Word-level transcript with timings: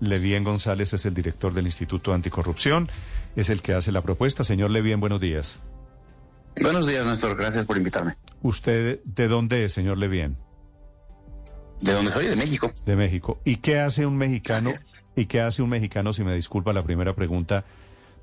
Levien 0.00 0.44
González 0.44 0.92
es 0.92 1.06
el 1.06 1.14
director 1.14 1.54
del 1.54 1.64
Instituto 1.64 2.12
Anticorrupción. 2.12 2.90
Es 3.36 3.48
el 3.48 3.62
que 3.62 3.72
hace 3.72 3.90
la 3.90 4.02
propuesta. 4.02 4.44
Señor 4.44 4.68
Levien, 4.68 5.00
buenos 5.00 5.18
días. 5.18 5.62
Buenos 6.60 6.86
días, 6.86 7.06
Néstor. 7.06 7.38
Gracias 7.38 7.64
por 7.64 7.78
invitarme. 7.78 8.12
¿Usted 8.42 9.00
de 9.04 9.28
dónde 9.28 9.64
es, 9.64 9.72
señor 9.72 9.96
Levien? 9.96 10.36
¿De 11.80 11.92
dónde 11.94 12.10
soy? 12.10 12.26
De 12.26 12.36
México. 12.36 12.70
De 12.84 12.96
México. 12.96 13.40
¿Y 13.46 13.56
qué 13.56 13.80
hace 13.80 14.04
un 14.04 14.18
mexicano? 14.18 14.74
¿Y 15.16 15.24
qué 15.24 15.40
hace 15.40 15.62
un 15.62 15.70
mexicano, 15.70 16.12
si 16.12 16.22
me 16.22 16.34
disculpa 16.34 16.74
la 16.74 16.82
primera 16.82 17.14
pregunta, 17.14 17.64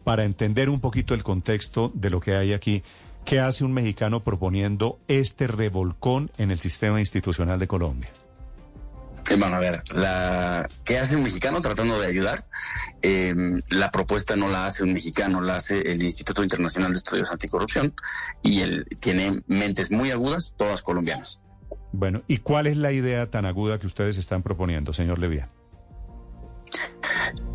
para 0.03 0.25
entender 0.25 0.69
un 0.69 0.79
poquito 0.79 1.15
el 1.15 1.23
contexto 1.23 1.91
de 1.95 2.11
lo 2.11 2.19
que 2.19 2.35
hay 2.35 2.53
aquí? 2.53 2.83
¿Qué 3.25 3.39
hace 3.39 3.63
un 3.63 3.73
mexicano 3.73 4.23
proponiendo 4.23 4.99
este 5.07 5.47
revolcón 5.47 6.29
en 6.37 6.51
el 6.51 6.59
sistema 6.59 6.99
institucional 6.99 7.57
de 7.57 7.67
Colombia? 7.67 8.11
Eh, 9.29 9.35
Bueno, 9.37 9.55
a 9.55 9.59
ver, 9.59 9.81
la, 9.93 10.67
¿qué 10.85 10.97
hace 10.97 11.15
un 11.15 11.23
mexicano 11.23 11.61
tratando 11.61 11.99
de 11.99 12.07
ayudar? 12.07 12.39
Eh, 13.01 13.33
la 13.69 13.91
propuesta 13.91 14.35
no 14.35 14.49
la 14.49 14.65
hace 14.65 14.83
un 14.83 14.93
mexicano, 14.93 15.41
la 15.41 15.57
hace 15.57 15.79
el 15.81 16.03
Instituto 16.03 16.43
Internacional 16.43 16.91
de 16.91 16.97
Estudios 16.97 17.31
Anticorrupción 17.31 17.93
y 18.43 18.61
él 18.61 18.85
tiene 19.01 19.41
mentes 19.47 19.91
muy 19.91 20.11
agudas, 20.11 20.55
todas 20.57 20.81
colombianas. 20.81 21.41
Bueno, 21.91 22.23
¿y 22.27 22.37
cuál 22.37 22.67
es 22.67 22.77
la 22.77 22.91
idea 22.91 23.29
tan 23.29 23.45
aguda 23.45 23.79
que 23.79 23.87
ustedes 23.87 24.17
están 24.17 24.43
proponiendo, 24.43 24.93
señor 24.93 25.19
Levien? 25.19 25.47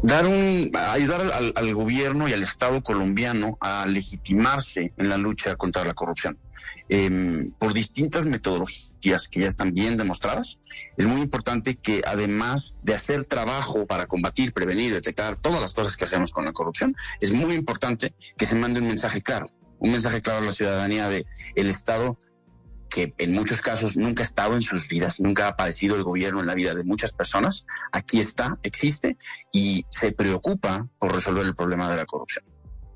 Dar 0.02 0.26
un, 0.26 0.70
ayudar 0.90 1.20
al, 1.20 1.52
al 1.54 1.74
gobierno 1.74 2.28
y 2.28 2.32
al 2.32 2.42
Estado 2.42 2.82
colombiano 2.82 3.56
a 3.60 3.86
legitimarse 3.86 4.92
en 4.96 5.08
la 5.08 5.16
lucha 5.16 5.56
contra 5.56 5.84
la 5.84 5.94
corrupción. 5.94 6.38
Em, 6.88 7.50
por 7.52 7.72
distintas 7.72 8.26
metodologías 8.26 8.93
que 9.04 9.40
ya 9.40 9.46
están 9.46 9.74
bien 9.74 9.96
demostradas, 9.96 10.58
es 10.96 11.06
muy 11.06 11.20
importante 11.20 11.76
que 11.76 12.02
además 12.06 12.74
de 12.82 12.94
hacer 12.94 13.26
trabajo 13.26 13.86
para 13.86 14.06
combatir, 14.06 14.52
prevenir, 14.52 14.94
detectar 14.94 15.36
todas 15.36 15.60
las 15.60 15.74
cosas 15.74 15.96
que 15.96 16.04
hacemos 16.04 16.32
con 16.32 16.44
la 16.46 16.52
corrupción, 16.52 16.94
es 17.20 17.32
muy 17.32 17.54
importante 17.54 18.14
que 18.38 18.46
se 18.46 18.56
mande 18.56 18.80
un 18.80 18.86
mensaje 18.86 19.20
claro, 19.20 19.46
un 19.78 19.92
mensaje 19.92 20.22
claro 20.22 20.38
a 20.38 20.46
la 20.46 20.52
ciudadanía 20.52 21.08
de 21.08 21.26
el 21.54 21.68
Estado 21.68 22.18
que 22.88 23.12
en 23.18 23.34
muchos 23.34 23.60
casos 23.60 23.96
nunca 23.96 24.22
ha 24.22 24.26
estado 24.26 24.54
en 24.54 24.62
sus 24.62 24.88
vidas, 24.88 25.20
nunca 25.20 25.46
ha 25.46 25.48
aparecido 25.48 25.96
el 25.96 26.04
gobierno 26.04 26.40
en 26.40 26.46
la 26.46 26.54
vida 26.54 26.74
de 26.74 26.84
muchas 26.84 27.12
personas, 27.12 27.66
aquí 27.92 28.20
está, 28.20 28.58
existe 28.62 29.18
y 29.52 29.84
se 29.90 30.12
preocupa 30.12 30.88
por 30.98 31.12
resolver 31.12 31.44
el 31.44 31.56
problema 31.56 31.90
de 31.90 31.96
la 31.96 32.06
corrupción. 32.06 32.53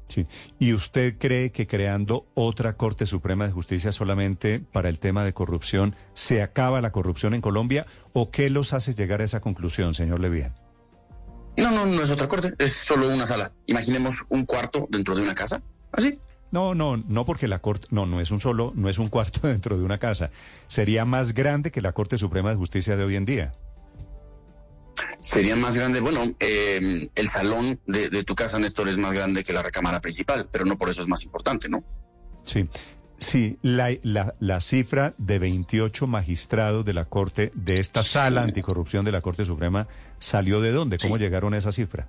Sí. 0.08 0.26
¿Y 0.58 0.72
usted 0.72 1.16
cree 1.18 1.52
que 1.52 1.66
creando 1.66 2.26
otra 2.34 2.76
Corte 2.76 3.06
Suprema 3.06 3.46
de 3.46 3.52
Justicia 3.52 3.92
solamente 3.92 4.60
para 4.60 4.88
el 4.88 4.98
tema 4.98 5.24
de 5.24 5.34
corrupción 5.34 5.94
se 6.14 6.42
acaba 6.42 6.80
la 6.80 6.92
corrupción 6.92 7.34
en 7.34 7.40
Colombia 7.40 7.86
o 8.12 8.30
qué 8.30 8.50
los 8.50 8.72
hace 8.72 8.94
llegar 8.94 9.20
a 9.20 9.24
esa 9.24 9.40
conclusión, 9.40 9.94
señor 9.94 10.20
Levien? 10.20 10.52
No, 11.56 11.70
no, 11.70 11.86
no 11.86 12.02
es 12.02 12.10
otra 12.10 12.28
corte, 12.28 12.54
es 12.58 12.72
solo 12.72 13.08
una 13.08 13.26
sala. 13.26 13.52
Imaginemos 13.66 14.24
un 14.28 14.44
cuarto 14.44 14.86
dentro 14.90 15.14
de 15.14 15.22
una 15.22 15.34
casa, 15.34 15.60
así. 15.92 16.18
No, 16.50 16.74
no, 16.74 16.96
no 16.96 17.26
porque 17.26 17.46
la 17.46 17.58
Corte, 17.58 17.88
no, 17.90 18.06
no 18.06 18.20
es 18.20 18.30
un 18.30 18.40
solo, 18.40 18.72
no 18.74 18.88
es 18.88 18.98
un 18.98 19.08
cuarto 19.08 19.40
dentro 19.48 19.76
de 19.76 19.84
una 19.84 19.98
casa. 19.98 20.30
Sería 20.66 21.04
más 21.04 21.34
grande 21.34 21.70
que 21.70 21.82
la 21.82 21.92
Corte 21.92 22.16
Suprema 22.16 22.50
de 22.50 22.56
Justicia 22.56 22.96
de 22.96 23.04
hoy 23.04 23.16
en 23.16 23.24
día. 23.24 23.52
Sería 25.20 25.56
más 25.56 25.76
grande, 25.76 26.00
bueno, 26.00 26.24
eh, 26.40 27.08
el 27.14 27.28
salón 27.28 27.80
de, 27.86 28.08
de 28.10 28.22
tu 28.24 28.34
casa, 28.34 28.58
Néstor, 28.58 28.88
es 28.88 28.98
más 28.98 29.12
grande 29.12 29.44
que 29.44 29.52
la 29.52 29.62
recámara 29.62 30.00
principal, 30.00 30.48
pero 30.50 30.64
no 30.64 30.76
por 30.78 30.88
eso 30.90 31.02
es 31.02 31.08
más 31.08 31.24
importante, 31.24 31.68
¿no? 31.68 31.84
Sí. 32.44 32.68
Sí, 33.20 33.58
la, 33.62 33.90
la, 34.04 34.34
la 34.38 34.60
cifra 34.60 35.12
de 35.18 35.40
28 35.40 36.06
magistrados 36.06 36.84
de 36.84 36.92
la 36.94 37.04
Corte, 37.06 37.50
de 37.54 37.80
esta 37.80 38.04
sala 38.04 38.42
anticorrupción 38.42 39.04
de 39.04 39.10
la 39.10 39.22
Corte 39.22 39.44
Suprema, 39.44 39.88
¿salió 40.20 40.60
de 40.60 40.70
dónde? 40.70 40.98
¿Cómo 40.98 41.16
Sí. 41.16 41.22
llegaron 41.24 41.52
a 41.52 41.58
esa 41.58 41.72
cifra? 41.72 42.08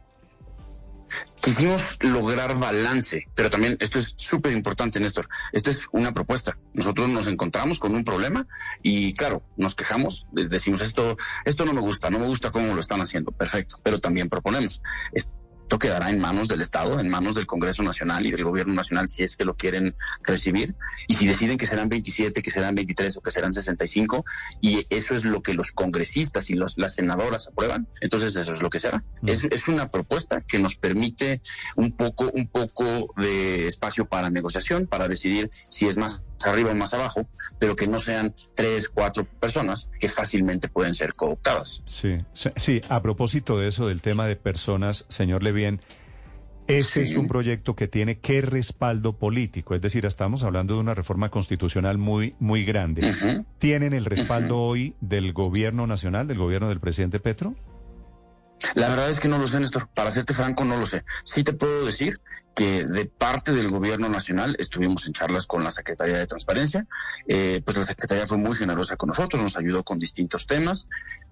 Quisimos 1.42 1.98
lograr 2.02 2.58
balance, 2.58 3.26
pero 3.34 3.50
también 3.50 3.78
esto 3.80 3.98
es 4.00 4.14
súper 4.18 4.52
importante, 4.52 5.00
Néstor. 5.00 5.28
Esta 5.52 5.70
es 5.70 5.88
una 5.92 6.12
propuesta. 6.14 6.58
Nosotros 6.74 7.10
nos 7.10 7.28
encontramos 7.28 7.80
con 7.80 7.96
un 7.96 8.04
problema 8.04 8.46
y, 8.84 9.14
claro, 9.14 9.44
nos 9.58 9.74
quejamos, 9.76 10.28
de- 10.32 10.48
decimos 10.48 10.82
esto, 10.82 11.18
esto 11.46 11.66
no 11.66 11.74
me 11.74 11.82
gusta, 11.82 12.10
no 12.10 12.20
me 12.20 12.28
gusta 12.28 12.52
cómo 12.52 12.74
lo 12.74 12.80
están 12.82 13.02
haciendo. 13.02 13.32
Perfecto, 13.32 13.80
pero 13.84 14.00
también 14.00 14.30
proponemos. 14.30 14.82
Esto 15.70 15.78
quedará 15.78 16.10
en 16.10 16.20
manos 16.20 16.48
del 16.48 16.62
Estado, 16.62 17.00
en 17.00 17.08
manos 17.10 17.36
del 17.36 17.46
Congreso 17.46 17.84
Nacional 17.84 18.26
y 18.26 18.32
del 18.32 18.44
Gobierno 18.44 18.74
Nacional 18.74 19.08
si 19.08 19.22
es 19.22 19.36
que 19.36 19.46
lo 19.46 19.56
quieren 19.56 19.96
recibir. 20.24 20.74
Y 21.08 21.14
si 21.14 21.28
deciden 21.28 21.60
que 21.60 21.68
serán 21.68 21.90
27, 21.90 22.42
que 22.42 22.50
serán 22.50 22.74
23 22.74 23.18
o 23.18 23.22
que 23.22 23.30
serán 23.30 23.54
65, 23.54 24.26
y 24.62 24.88
eso 24.90 25.14
es 25.14 25.26
lo 25.26 25.44
que 25.44 25.54
los 25.54 25.72
congresistas 25.72 26.50
y 26.50 26.56
los, 26.56 26.80
las 26.80 26.96
senadoras 26.96 27.50
aprueban, 27.50 27.88
entonces 28.02 28.36
eso 28.36 28.52
es 28.52 28.64
lo 28.64 28.72
que 28.72 28.80
será. 28.80 29.04
Mm. 29.22 29.30
Es, 29.30 29.44
es 29.44 29.68
una 29.68 29.92
propuesta 29.92 30.42
que 30.42 30.58
nos 30.58 30.76
permite 30.76 31.40
un 31.76 31.92
poco, 31.92 32.32
un 32.34 32.48
poco 32.48 33.14
de 33.18 33.68
espacio 33.68 34.08
para 34.08 34.32
negociación, 34.32 34.88
para 34.88 35.08
decidir 35.08 35.52
si 35.70 35.86
es 35.86 35.98
más 35.98 36.26
arriba 36.46 36.72
o 36.72 36.76
más 36.76 36.94
abajo, 36.94 37.28
pero 37.60 37.76
que 37.76 37.88
no 37.88 38.00
sean 38.00 38.34
tres, 38.56 38.90
cuatro 38.90 39.26
personas 39.26 39.90
que 40.00 40.08
fácilmente 40.08 40.68
pueden 40.70 40.94
ser 40.94 41.14
cooptadas. 41.14 41.84
Sí, 41.86 42.18
sí, 42.56 42.82
a 42.90 43.02
propósito 43.02 43.58
de 43.58 43.68
eso, 43.68 43.88
del 43.88 44.02
tema 44.02 44.26
de 44.26 44.36
personas, 44.36 45.06
señor 45.10 45.44
Levien, 45.44 45.82
ese 46.68 47.06
Sí. 47.06 47.14
es 47.14 47.18
un 47.18 47.28
proyecto 47.28 47.76
que 47.76 47.88
tiene 47.88 48.20
qué 48.20 48.42
respaldo 48.42 49.18
político, 49.18 49.74
es 49.74 49.82
decir, 49.82 50.06
estamos 50.06 50.44
hablando 50.44 50.76
de 50.76 50.82
una 50.82 50.94
reforma 50.94 51.30
constitucional 51.32 51.98
muy, 51.98 52.36
muy 52.40 52.64
grande. 52.64 53.12
¿Tienen 53.58 53.94
el 53.94 54.06
respaldo 54.06 54.60
hoy 54.60 54.94
del 55.02 55.34
gobierno 55.34 55.88
nacional, 55.88 56.28
del 56.28 56.38
gobierno 56.38 56.70
del 56.70 56.80
presidente 56.80 57.20
Petro? 57.20 57.56
La 58.76 58.90
verdad 58.90 59.10
es 59.10 59.20
que 59.20 59.28
no 59.28 59.38
lo 59.38 59.48
sé, 59.48 59.60
Néstor. 59.60 59.88
Para 59.94 60.12
serte 60.12 60.34
franco, 60.34 60.66
no 60.66 60.78
lo 60.78 60.86
sé. 60.86 61.04
Sí 61.24 61.44
te 61.44 61.54
puedo 61.54 61.86
decir 61.86 62.16
que 62.56 62.86
de 62.86 63.06
parte 63.06 63.54
del 63.54 63.70
gobierno 63.70 64.10
nacional 64.10 64.56
estuvimos 64.60 65.08
en 65.08 65.14
charlas 65.14 65.46
con 65.46 65.64
la 65.64 65.72
Secretaría 65.72 66.18
de 66.18 66.28
Transparencia. 66.28 66.86
Eh, 67.28 67.62
pues 67.64 67.78
la 67.78 67.84
Secretaría 67.84 68.28
fue 68.28 68.38
muy 68.38 68.56
generosa 68.56 68.98
con 68.98 69.08
nosotros, 69.08 69.42
nos 69.42 69.58
ayudó 69.58 69.84
con 69.84 69.98
distintos 69.98 70.46
temas. 70.46 70.88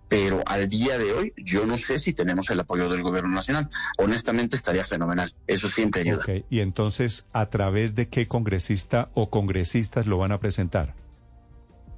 Pero 0.07 0.41
al 0.45 0.69
día 0.69 0.97
de 0.97 1.11
hoy, 1.11 1.33
yo 1.35 1.66
no 1.66 1.77
sé 1.77 1.99
si 1.99 2.13
tenemos 2.13 2.49
el 2.49 2.61
apoyo 2.61 2.87
del 2.87 3.03
gobierno 3.03 3.29
nacional. 3.29 3.67
Honestamente, 3.97 4.55
estaría 4.55 4.85
fenomenal. 4.85 5.33
Eso 5.47 5.67
siempre 5.67 6.01
ayuda. 6.01 6.23
Ok, 6.23 6.45
y 6.49 6.61
entonces, 6.61 7.25
¿a 7.33 7.49
través 7.49 7.93
de 7.93 8.07
qué 8.07 8.25
congresista 8.29 9.09
o 9.16 9.29
congresistas 9.29 10.07
lo 10.07 10.17
van 10.17 10.31
a 10.31 10.39
presentar? 10.39 10.95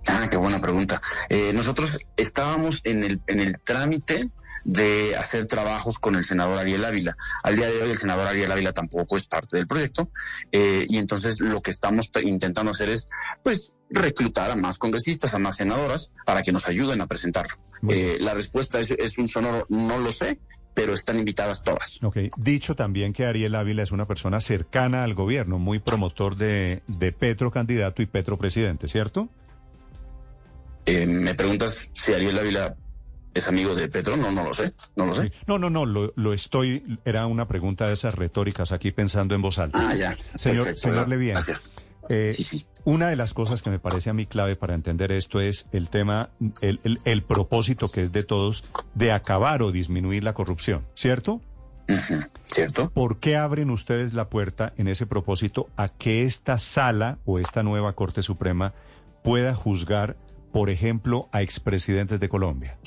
Ah, 0.08 0.28
qué 0.32 0.38
buena 0.38 0.60
pregunta. 0.60 1.02
Eh, 1.30 1.52
nosotros 1.54 2.00
estábamos 2.18 2.82
en 2.84 3.04
el, 3.04 3.22
en 3.28 3.42
el 3.42 3.60
trámite 3.64 4.22
de 4.66 5.16
hacer 5.16 5.46
trabajos 5.48 6.00
con 6.00 6.16
el 6.16 6.24
senador 6.24 6.58
Ariel 6.58 6.86
Ávila. 6.86 7.16
Al 7.44 7.56
día 7.56 7.70
de 7.70 7.82
hoy 7.82 7.92
el 7.92 7.98
senador 7.98 8.28
Ariel 8.28 8.52
Ávila 8.52 8.74
tampoco 8.74 9.18
es 9.18 9.26
parte 9.26 9.58
del 9.58 9.68
proyecto 9.68 10.12
eh, 10.52 10.86
y 10.88 10.98
entonces 10.98 11.40
lo 11.40 11.62
que 11.62 11.72
estamos 11.72 12.12
intentando 12.24 12.72
hacer 12.72 12.90
es 12.90 13.10
pues 13.44 13.74
reclutar 13.90 14.52
a 14.52 14.56
más 14.56 14.78
congresistas, 14.78 15.34
a 15.34 15.40
más 15.40 15.58
senadoras 15.58 16.12
para 16.26 16.42
que 16.42 16.52
nos 16.52 16.68
ayuden 16.68 17.02
a 17.02 17.08
presentarlo. 17.08 17.56
Eh, 17.88 18.18
la 18.20 18.34
respuesta 18.34 18.80
es, 18.80 18.92
es 18.92 19.18
un 19.18 19.28
sonoro, 19.28 19.66
no 19.70 20.00
lo 20.00 20.12
sé, 20.12 20.40
pero 20.74 20.94
están 20.94 21.20
invitadas 21.20 21.64
todas. 21.64 22.00
Ok, 22.04 22.18
dicho 22.38 22.76
también 22.76 23.14
que 23.14 23.26
Ariel 23.26 23.56
Ávila 23.56 23.84
es 23.84 23.92
una 23.92 24.08
persona 24.08 24.40
cercana 24.40 25.04
al 25.04 25.14
gobierno, 25.14 25.60
muy 25.60 25.80
promotor 25.80 26.36
de, 26.36 26.84
de 26.88 27.12
Petro 27.12 27.52
candidato 27.52 28.02
y 28.02 28.06
Petro 28.06 28.38
presidente, 28.38 28.88
¿cierto? 28.88 29.30
Eh, 30.86 31.06
me 31.06 31.36
preguntas 31.36 31.90
si 31.94 32.14
Ariel 32.14 32.40
Ávila 32.40 32.76
es 33.34 33.48
amigo 33.48 33.76
de 33.76 33.88
Petro, 33.90 34.18
no, 34.18 34.32
no 34.32 34.44
lo 34.44 34.54
sé, 34.54 34.72
no 34.96 35.06
lo 35.06 35.16
sé. 35.16 35.32
No, 35.48 35.58
no, 35.60 35.70
no, 35.70 35.86
lo, 35.86 36.12
lo 36.16 36.34
estoy, 36.34 37.00
era 37.06 37.26
una 37.28 37.48
pregunta 37.48 37.88
de 37.88 37.94
esas 37.94 38.16
retóricas 38.16 38.72
aquí 38.72 38.92
pensando 38.92 39.36
en 39.36 39.42
voz 39.42 39.60
alta. 39.60 39.80
Ah, 39.90 39.96
ya. 39.96 40.16
Señor- 40.36 40.66
Perfecto, 40.66 40.80
señor 40.82 41.08
Levien. 41.08 41.34
Gracias. 41.34 41.72
Eh, 42.10 42.28
Sí, 42.30 42.44
sí. 42.44 42.66
Una 42.86 43.08
de 43.10 43.16
las 43.18 43.34
cosas 43.34 43.62
que 43.62 43.70
me 43.70 43.78
parece 43.78 44.10
a 44.10 44.14
mí 44.14 44.26
clave 44.26 44.56
para 44.56 44.74
entender 44.74 45.12
esto 45.12 45.42
es 45.42 45.68
el 45.74 45.90
tema, 45.90 46.32
el, 46.62 46.80
el- 46.84 46.98
el 47.06 47.24
propósito 47.24 47.88
que 47.92 48.02
es 48.02 48.12
de 48.12 48.24
todos 48.24 48.64
de 48.96 49.12
acabar 49.12 49.62
o 49.62 49.72
disminuir 49.72 50.24
la 50.24 50.34
corrupción, 50.34 50.88
¿cierto? 50.96 51.42
¿Cierto? 52.46 52.90
¿Por 52.92 53.20
qué 53.20 53.36
abren 53.36 53.70
ustedes 53.70 54.14
la 54.14 54.30
puerta 54.30 54.74
en 54.78 54.88
ese 54.88 55.06
propósito 55.08 55.70
a 55.76 55.90
que 55.90 56.24
esta 56.24 56.58
sala 56.58 57.20
o 57.26 57.40
esta 57.40 57.64
nueva 57.64 57.94
Corte 57.94 58.22
Suprema 58.24 58.74
pueda 59.24 59.54
juzgar, 59.56 60.18
por 60.54 60.70
ejemplo, 60.70 61.30
a 61.32 61.42
expresidentes 61.42 62.20
de 62.20 62.30
Colombia? 62.30 62.78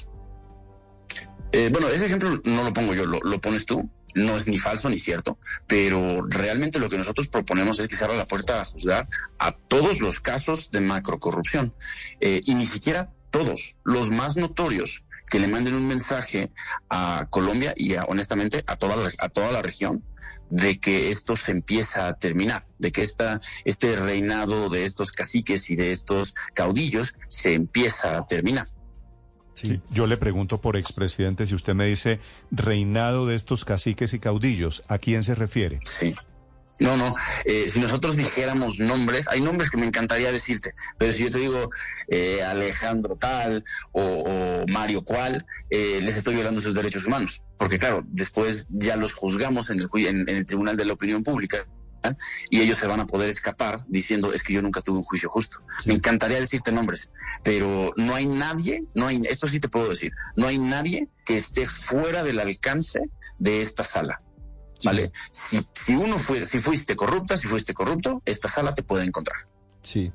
Eh, 1.53 1.69
bueno, 1.71 1.89
ese 1.89 2.07
ejemplo 2.07 2.41
no 2.45 2.65
lo 2.65 2.73
pongo 2.73 2.95
yo, 2.95 3.05
lo, 3.05 3.21
lo, 3.21 3.41
pones 3.41 3.67
tú. 3.67 3.91
No 4.15 4.37
es 4.37 4.47
ni 4.47 4.59
falso 4.59 4.91
ni 4.91 4.99
cierto, 4.99 5.39
pero 5.67 6.23
realmente 6.27 6.79
lo 6.79 6.89
que 6.91 6.99
nosotros 6.99 7.29
proponemos 7.29 7.79
es 7.79 7.89
que 7.89 7.97
se 7.97 8.05
abra 8.05 8.17
la 8.17 8.27
puerta 8.27 8.61
a 8.61 8.65
juzgar 8.65 9.09
a 9.39 9.53
todos 9.53 10.01
los 10.01 10.21
casos 10.21 10.71
de 10.71 10.81
macrocorrupción 10.81 11.75
eh, 12.21 12.43
y 12.45 12.55
ni 12.55 12.67
siquiera 12.67 13.11
todos, 13.31 13.77
los 13.85 14.11
más 14.11 14.37
notorios, 14.37 15.05
que 15.31 15.39
le 15.39 15.49
manden 15.49 15.75
un 15.75 15.89
mensaje 15.89 16.51
a 16.91 17.27
Colombia 17.31 17.73
y 17.75 17.95
a, 17.95 18.03
honestamente 18.03 18.63
a 18.67 18.77
toda, 18.77 18.97
la, 18.97 19.11
a 19.19 19.31
toda 19.31 19.51
la 19.51 19.63
región 19.63 20.05
de 20.51 20.79
que 20.79 21.09
esto 21.09 21.35
se 21.35 21.53
empieza 21.53 22.07
a 22.07 22.19
terminar, 22.19 22.67
de 22.79 22.93
que 22.93 23.01
esta, 23.01 23.41
este 23.65 23.97
reinado 23.97 24.69
de 24.69 24.85
estos 24.85 25.11
caciques 25.11 25.71
y 25.71 25.77
de 25.77 25.91
estos 25.91 26.35
caudillos 26.53 27.15
se 27.29 27.55
empieza 27.55 28.19
a 28.19 28.27
terminar. 28.27 28.69
Sí. 29.55 29.81
Yo 29.91 30.07
le 30.07 30.17
pregunto 30.17 30.61
por 30.61 30.77
expresidente 30.77 31.47
si 31.47 31.55
usted 31.55 31.75
me 31.75 31.87
dice 31.87 32.21
reinado 32.51 33.27
de 33.27 33.37
estos 33.37 33.65
caciques 33.65 34.15
y 34.15 34.19
caudillos, 34.19 34.83
¿a 34.89 34.99
quién 34.99 35.23
se 35.23 35.35
refiere? 35.35 35.79
Sí. 35.81 36.15
No, 36.81 36.97
no. 36.97 37.15
Eh, 37.45 37.69
si 37.69 37.79
nosotros 37.81 38.17
dijéramos 38.17 38.79
nombres, 38.79 39.29
hay 39.29 39.41
nombres 39.41 39.71
que 39.71 39.77
me 39.77 39.87
encantaría 39.87 40.33
decirte, 40.33 40.73
pero 40.99 41.13
si 41.13 41.25
yo 41.25 41.31
te 41.31 41.39
digo 41.39 41.71
eh, 42.09 42.43
Alejandro 42.43 43.15
tal 43.17 43.63
o, 43.93 44.03
o 44.03 44.67
Mario 44.67 45.05
cual, 45.05 45.45
eh, 45.71 46.01
les 46.03 46.17
estoy 46.17 46.35
violando 46.35 46.61
sus 46.61 46.75
derechos 46.75 47.07
humanos. 47.07 47.43
Porque 47.59 47.79
claro, 47.79 48.03
después 48.09 48.67
ya 48.71 48.97
los 48.97 49.13
juzgamos 49.13 49.71
en 49.71 49.81
el, 49.81 49.89
en, 50.07 50.29
en 50.29 50.37
el 50.37 50.47
Tribunal 50.47 50.77
de 50.77 50.87
la 50.87 50.95
Opinión 50.95 51.23
Pública 51.23 51.65
y 52.51 52.61
ellos 52.61 52.79
se 52.79 52.87
van 52.87 53.01
a 53.01 53.07
poder 53.07 53.29
escapar 53.29 53.85
diciendo 53.89 54.33
es 54.33 54.43
que 54.43 54.53
yo 54.53 54.63
nunca 54.63 54.81
tuve 54.81 54.99
un 54.99 55.05
juicio 55.05 55.29
justo. 55.29 55.59
Sí. 55.83 55.89
Me 55.89 55.95
encantaría 55.95 56.41
decirte 56.41 56.73
nombres, 56.73 57.13
pero 57.43 57.93
no 57.97 58.15
hay 58.15 58.27
nadie, 58.27 58.81
no 58.95 59.07
hay, 59.07 59.23
esto 59.29 59.47
sí 59.47 59.61
te 59.61 59.69
puedo 59.69 59.89
decir, 59.89 60.13
no 60.37 60.47
hay 60.47 60.59
nadie 60.59 61.09
que 61.25 61.37
esté 61.37 61.67
fuera 61.67 62.23
del 62.25 62.41
alcance 62.41 63.03
de 63.39 63.63
esta 63.63 63.85
sala. 63.85 64.23
¿Vale? 64.85 65.13
Sí. 65.31 65.59
Si, 65.75 65.85
si 65.85 65.95
uno 65.95 66.19
fue, 66.19 66.45
si 66.45 66.59
fuiste 66.59 66.97
corrupta, 66.97 67.37
si 67.37 67.47
fuiste 67.47 67.73
corrupto, 67.73 68.21
esta 68.25 68.49
sala 68.49 68.73
te 68.73 68.83
puede 68.83 69.05
encontrar. 69.05 69.39
Sí. 69.83 70.13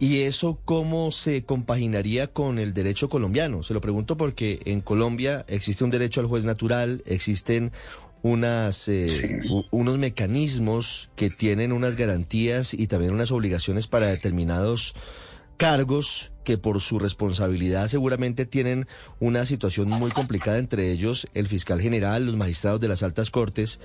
¿Y 0.00 0.20
eso 0.20 0.60
cómo 0.64 1.10
se 1.10 1.44
compaginaría 1.44 2.28
con 2.32 2.60
el 2.60 2.72
derecho 2.72 3.08
colombiano? 3.08 3.64
Se 3.64 3.74
lo 3.74 3.80
pregunto 3.80 4.16
porque 4.16 4.60
en 4.64 4.80
Colombia 4.80 5.44
existe 5.48 5.82
un 5.82 5.90
derecho 5.90 6.20
al 6.20 6.28
juez 6.28 6.44
natural, 6.44 7.02
existen 7.04 7.72
unas, 8.22 8.88
eh, 8.88 9.08
sí. 9.08 9.66
unos 9.70 9.98
mecanismos 9.98 11.10
que 11.16 11.30
tienen 11.30 11.72
unas 11.72 11.96
garantías 11.96 12.74
y 12.74 12.86
también 12.86 13.14
unas 13.14 13.32
obligaciones 13.32 13.86
para 13.86 14.06
determinados 14.06 14.94
cargos 15.56 16.32
que 16.44 16.56
por 16.56 16.80
su 16.80 16.98
responsabilidad 16.98 17.88
seguramente 17.88 18.46
tienen 18.46 18.86
una 19.20 19.44
situación 19.44 19.90
muy 19.90 20.10
complicada, 20.10 20.56
entre 20.56 20.90
ellos 20.90 21.28
el 21.34 21.46
fiscal 21.46 21.80
general, 21.80 22.24
los 22.24 22.36
magistrados 22.36 22.80
de 22.80 22.88
las 22.88 23.02
altas 23.02 23.30
cortes. 23.30 23.80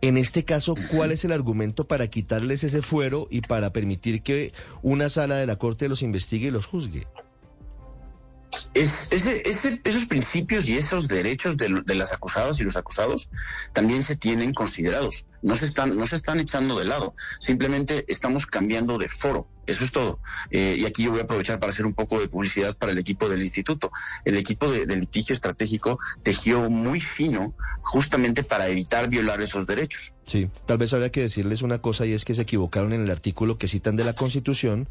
En 0.00 0.16
este 0.16 0.44
caso, 0.44 0.74
¿cuál 0.90 1.12
es 1.12 1.24
el 1.24 1.32
argumento 1.32 1.86
para 1.86 2.06
quitarles 2.06 2.64
ese 2.64 2.80
fuero 2.80 3.28
y 3.30 3.42
para 3.42 3.72
permitir 3.72 4.22
que 4.22 4.52
una 4.82 5.10
sala 5.10 5.36
de 5.36 5.46
la 5.46 5.56
corte 5.56 5.88
los 5.88 6.02
investigue 6.02 6.48
y 6.48 6.50
los 6.50 6.64
juzgue? 6.64 7.06
Es, 8.76 9.10
ese, 9.10 9.48
ese, 9.48 9.80
esos 9.84 10.04
principios 10.04 10.68
y 10.68 10.76
esos 10.76 11.08
derechos 11.08 11.56
de, 11.56 11.70
las 11.94 12.12
acusadas 12.12 12.60
y 12.60 12.62
los 12.62 12.76
acusados 12.76 13.30
también 13.72 14.02
se 14.02 14.16
tienen 14.16 14.52
considerados. 14.52 15.24
No 15.40 15.56
se 15.56 15.64
están, 15.64 15.96
no 15.96 16.06
se 16.06 16.16
están 16.16 16.40
echando 16.40 16.78
de 16.78 16.84
lado. 16.84 17.14
Simplemente 17.40 18.04
estamos 18.06 18.44
cambiando 18.44 18.98
de 18.98 19.08
foro. 19.08 19.48
Eso 19.66 19.82
es 19.82 19.92
todo. 19.92 20.20
Eh, 20.50 20.76
y 20.78 20.84
aquí 20.84 21.04
yo 21.04 21.10
voy 21.10 21.20
a 21.20 21.22
aprovechar 21.22 21.58
para 21.58 21.72
hacer 21.72 21.86
un 21.86 21.94
poco 21.94 22.20
de 22.20 22.28
publicidad 22.28 22.76
para 22.76 22.92
el 22.92 22.98
equipo 22.98 23.30
del 23.30 23.40
instituto. 23.40 23.90
El 24.26 24.36
equipo 24.36 24.70
de, 24.70 24.84
de 24.84 24.96
litigio 24.96 25.32
estratégico 25.32 25.98
tejió 26.22 26.68
muy 26.68 27.00
fino 27.00 27.54
justamente 27.80 28.44
para 28.44 28.68
evitar 28.68 29.08
violar 29.08 29.40
esos 29.40 29.66
derechos. 29.66 30.12
Sí, 30.26 30.50
tal 30.66 30.76
vez 30.76 30.92
habría 30.92 31.10
que 31.10 31.22
decirles 31.22 31.62
una 31.62 31.80
cosa 31.80 32.04
y 32.04 32.12
es 32.12 32.26
que 32.26 32.34
se 32.34 32.42
equivocaron 32.42 32.92
en 32.92 33.04
el 33.04 33.10
artículo 33.10 33.56
que 33.56 33.68
citan 33.68 33.96
de 33.96 34.04
la 34.04 34.12
Constitución 34.12 34.86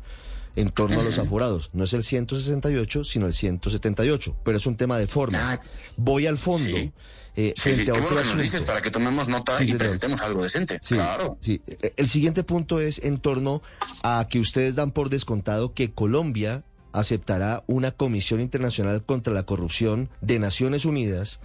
en 0.56 0.70
torno 0.70 1.00
a 1.00 1.04
los 1.04 1.20
aforados. 1.20 1.70
No 1.74 1.84
es 1.84 1.94
el 1.94 2.04
168, 2.04 3.04
sino 3.04 3.28
el 3.28 3.34
178, 3.34 4.38
pero 4.44 4.58
es 4.58 4.66
un 4.66 4.78
tema 4.78 4.98
de 4.98 5.08
formas. 5.08 5.60
Voy 5.98 6.28
al 6.28 6.38
fondo. 6.38 6.78
Sí. 6.78 6.92
Eh, 7.38 7.54
sí, 7.56 7.62
frente 7.62 7.84
sí. 7.84 7.90
a 7.90 7.94
otro 7.94 8.18
asunto. 8.18 8.42
dices 8.42 8.64
para 8.64 8.82
que 8.82 8.92
tomemos 8.92 9.28
nota 9.28 9.58
sí, 9.58 9.70
y 9.70 9.74
presentemos 9.74 10.22
algo 10.22 10.44
decente. 10.44 10.80
Sí, 10.82 10.96
claro. 10.96 11.38
Sí. 11.42 11.62
El 11.98 12.08
siguiente 12.08 12.44
punto 12.44 12.80
es 12.80 13.00
en 13.00 13.20
torno 13.20 13.62
a 14.04 14.26
que 14.30 14.40
ustedes 14.40 14.76
dan 14.76 14.92
por 14.92 15.10
descontado 15.10 15.74
que 15.74 15.92
Colombia 15.92 16.64
aceptará 16.94 17.64
una 17.68 17.92
comisión 17.92 18.40
internacional 18.40 19.04
contra 19.04 19.34
la 19.34 19.44
corrupción 19.44 20.10
de 20.22 20.40
Naciones 20.40 20.86
Unidas 20.86 21.42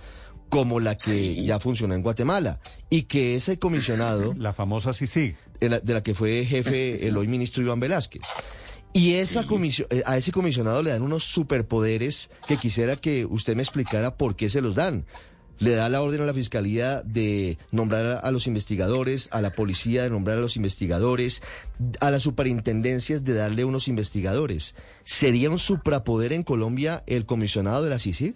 como 0.48 0.80
la 0.80 0.96
que 0.96 1.10
sí. 1.10 1.44
ya 1.44 1.58
funciona 1.58 1.94
en 1.94 2.02
Guatemala 2.02 2.60
y 2.88 3.02
que 3.02 3.34
ese 3.34 3.58
comisionado 3.58 4.34
la 4.36 4.52
famosa 4.52 4.92
CICIG 4.92 5.36
de 5.60 5.94
la 5.94 6.02
que 6.02 6.14
fue 6.14 6.44
jefe 6.44 7.06
el 7.06 7.16
hoy 7.16 7.28
ministro 7.28 7.62
Iván 7.62 7.80
Velázquez 7.80 8.22
y 8.92 9.14
esa 9.14 9.42
sí. 9.42 9.48
comisión, 9.48 9.88
eh, 9.90 10.02
a 10.04 10.16
ese 10.16 10.32
comisionado 10.32 10.82
le 10.82 10.90
dan 10.90 11.02
unos 11.02 11.24
superpoderes 11.24 12.30
que 12.46 12.56
quisiera 12.56 12.96
que 12.96 13.24
usted 13.24 13.54
me 13.54 13.62
explicara 13.62 14.16
por 14.16 14.36
qué 14.36 14.50
se 14.50 14.60
los 14.60 14.74
dan. 14.74 15.06
Le 15.58 15.74
da 15.74 15.90
la 15.90 16.00
orden 16.00 16.22
a 16.22 16.24
la 16.24 16.32
fiscalía 16.32 17.02
de 17.02 17.58
nombrar 17.70 18.20
a 18.22 18.30
los 18.30 18.46
investigadores, 18.46 19.28
a 19.30 19.42
la 19.42 19.50
policía 19.50 20.02
de 20.02 20.10
nombrar 20.10 20.38
a 20.38 20.40
los 20.40 20.56
investigadores, 20.56 21.42
a 22.00 22.10
las 22.10 22.22
superintendencias 22.22 23.24
de 23.24 23.34
darle 23.34 23.66
unos 23.66 23.86
investigadores. 23.86 24.74
¿Sería 25.04 25.50
un 25.50 25.58
suprapoder 25.58 26.32
en 26.32 26.44
Colombia 26.44 27.04
el 27.06 27.26
comisionado 27.26 27.84
de 27.84 27.90
la 27.90 27.98
CICIG? 27.98 28.34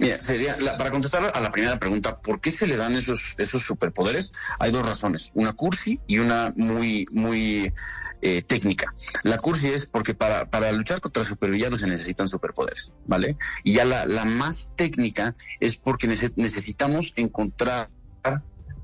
Mira, 0.00 0.20
sería, 0.20 0.56
la, 0.56 0.76
para 0.76 0.90
contestar 0.90 1.30
a 1.32 1.40
la 1.40 1.52
primera 1.52 1.78
pregunta, 1.78 2.18
¿por 2.18 2.40
qué 2.40 2.50
se 2.50 2.66
le 2.66 2.76
dan 2.76 2.96
esos, 2.96 3.36
esos 3.38 3.62
superpoderes? 3.62 4.32
Hay 4.58 4.72
dos 4.72 4.84
razones, 4.84 5.30
una 5.34 5.52
cursi 5.52 6.00
y 6.08 6.18
una 6.18 6.52
muy, 6.56 7.06
muy 7.12 7.72
eh, 8.22 8.42
técnica. 8.42 8.94
La 9.24 9.36
cursi 9.36 9.68
es 9.68 9.86
porque 9.86 10.14
para, 10.14 10.48
para 10.48 10.72
luchar 10.72 11.00
contra 11.00 11.24
supervillanos 11.24 11.80
se 11.80 11.86
necesitan 11.86 12.28
superpoderes, 12.28 12.92
¿vale? 13.06 13.36
Y 13.64 13.74
ya 13.74 13.84
la, 13.84 14.06
la 14.06 14.24
más 14.24 14.70
técnica 14.76 15.34
es 15.60 15.76
porque 15.76 16.06
necesitamos 16.06 17.12
encontrar 17.16 17.90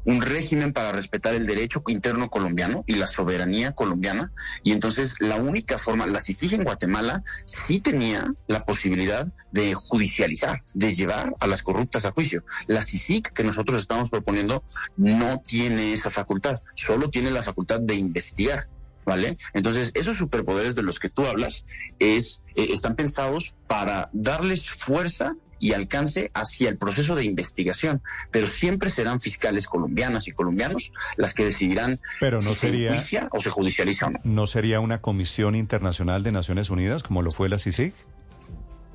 un 0.08 0.23
régimen 0.23 0.73
para 0.73 0.90
respetar 0.90 1.35
el 1.35 1.44
derecho 1.44 1.82
interno 1.87 2.31
colombiano 2.31 2.82
y 2.87 2.94
la 2.94 3.06
soberanía 3.06 3.73
colombiana. 3.73 4.32
Y 4.62 4.73
entonces 4.73 5.17
la 5.20 5.37
única 5.37 5.76
forma, 5.76 6.06
la 6.06 6.20
CICIG 6.20 6.55
en 6.55 6.64
Guatemala 6.64 7.23
sí 7.44 7.81
tenía 7.81 8.26
la 8.46 8.64
posibilidad 8.64 9.31
de 9.52 9.75
judicializar, 9.75 10.62
de 10.73 10.94
llevar 10.94 11.34
a 11.41 11.46
las 11.46 11.62
corruptas 11.62 12.06
a 12.06 12.12
juicio. 12.12 12.43
La 12.67 12.82
CICIG 12.82 13.34
que 13.34 13.44
nosotros 13.44 13.82
estamos 13.82 14.08
proponiendo 14.08 14.65
no 14.96 15.43
tiene 15.46 15.93
esa 15.93 16.08
facultad, 16.08 16.56
solo 16.74 17.10
tiene 17.10 17.31
la 17.31 17.43
facultad 17.43 17.79
de 17.79 17.96
investigar. 17.96 18.67
¿Vale? 19.08 19.38
Entonces, 19.55 19.91
esos 19.94 20.19
superpoderes 20.19 20.74
de 20.74 20.82
los 20.82 20.98
que 20.98 21.08
tú 21.08 21.24
hablas 21.24 21.65
es, 21.98 22.43
eh, 22.55 22.69
están 22.72 22.94
pensados 22.94 23.55
para 23.67 24.10
darles 24.12 24.69
fuerza 24.69 25.34
y 25.58 25.72
alcance 25.72 26.31
hacia 26.34 26.69
el 26.69 26.77
proceso 26.77 27.15
de 27.15 27.24
investigación, 27.24 28.03
pero 28.31 28.46
siempre 28.46 28.91
serán 28.91 29.22
fiscales 29.22 29.67
colombianas 29.67 30.29
y 30.29 30.32
colombianos 30.32 30.93
las 31.17 31.32
que 31.32 31.46
decidirán 31.46 32.00
pero 32.20 32.36
no 32.36 32.50
si 32.50 32.55
sería, 32.55 32.91
se 32.91 32.98
juicia 32.98 33.29
o 33.32 33.41
se 33.41 33.48
judicializa 33.48 34.08
o 34.08 34.10
no. 34.10 34.19
¿No 34.24 34.46
sería 34.46 34.79
una 34.81 35.00
comisión 35.00 35.55
internacional 35.55 36.22
de 36.22 36.32
Naciones 36.32 36.69
Unidas 36.69 37.03
como 37.03 37.22
lo 37.22 37.31
fue 37.31 37.48
la 37.48 37.56
CICIG? 37.56 37.94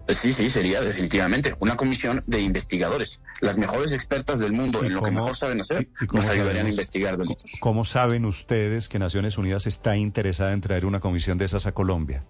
Sí, 0.08 0.34
sí, 0.34 0.50
sería 0.50 0.82
definitivamente 0.82 1.54
una 1.60 1.78
comisión 1.78 2.24
de 2.28 2.42
investigadores. 2.42 3.22
Las 3.42 3.58
mejores 3.58 3.94
expertas 3.94 4.40
del 4.40 4.52
mundo 4.52 4.84
en 4.84 4.94
lo 4.94 5.02
que 5.02 5.12
mejor 5.12 5.36
saben 5.36 5.62
hacer 5.62 5.88
nos 6.12 6.26
ayudarían 6.26 6.44
sabemos, 6.44 6.66
a 6.66 6.70
investigar 6.70 7.18
delitos. 7.18 7.52
¿Cómo 7.62 7.86
saben 7.86 8.26
ustedes 8.26 8.90
que 8.90 9.00
Naciones 9.00 9.38
Unidas 9.38 9.66
está 9.66 9.96
interesada 9.96 10.52
en 10.52 10.62
traer 10.62 10.86
una 10.86 11.00
comisión 11.00 11.38
de 11.38 11.46
esas 11.46 11.66
a 11.68 11.72
Colombia? 11.72 12.26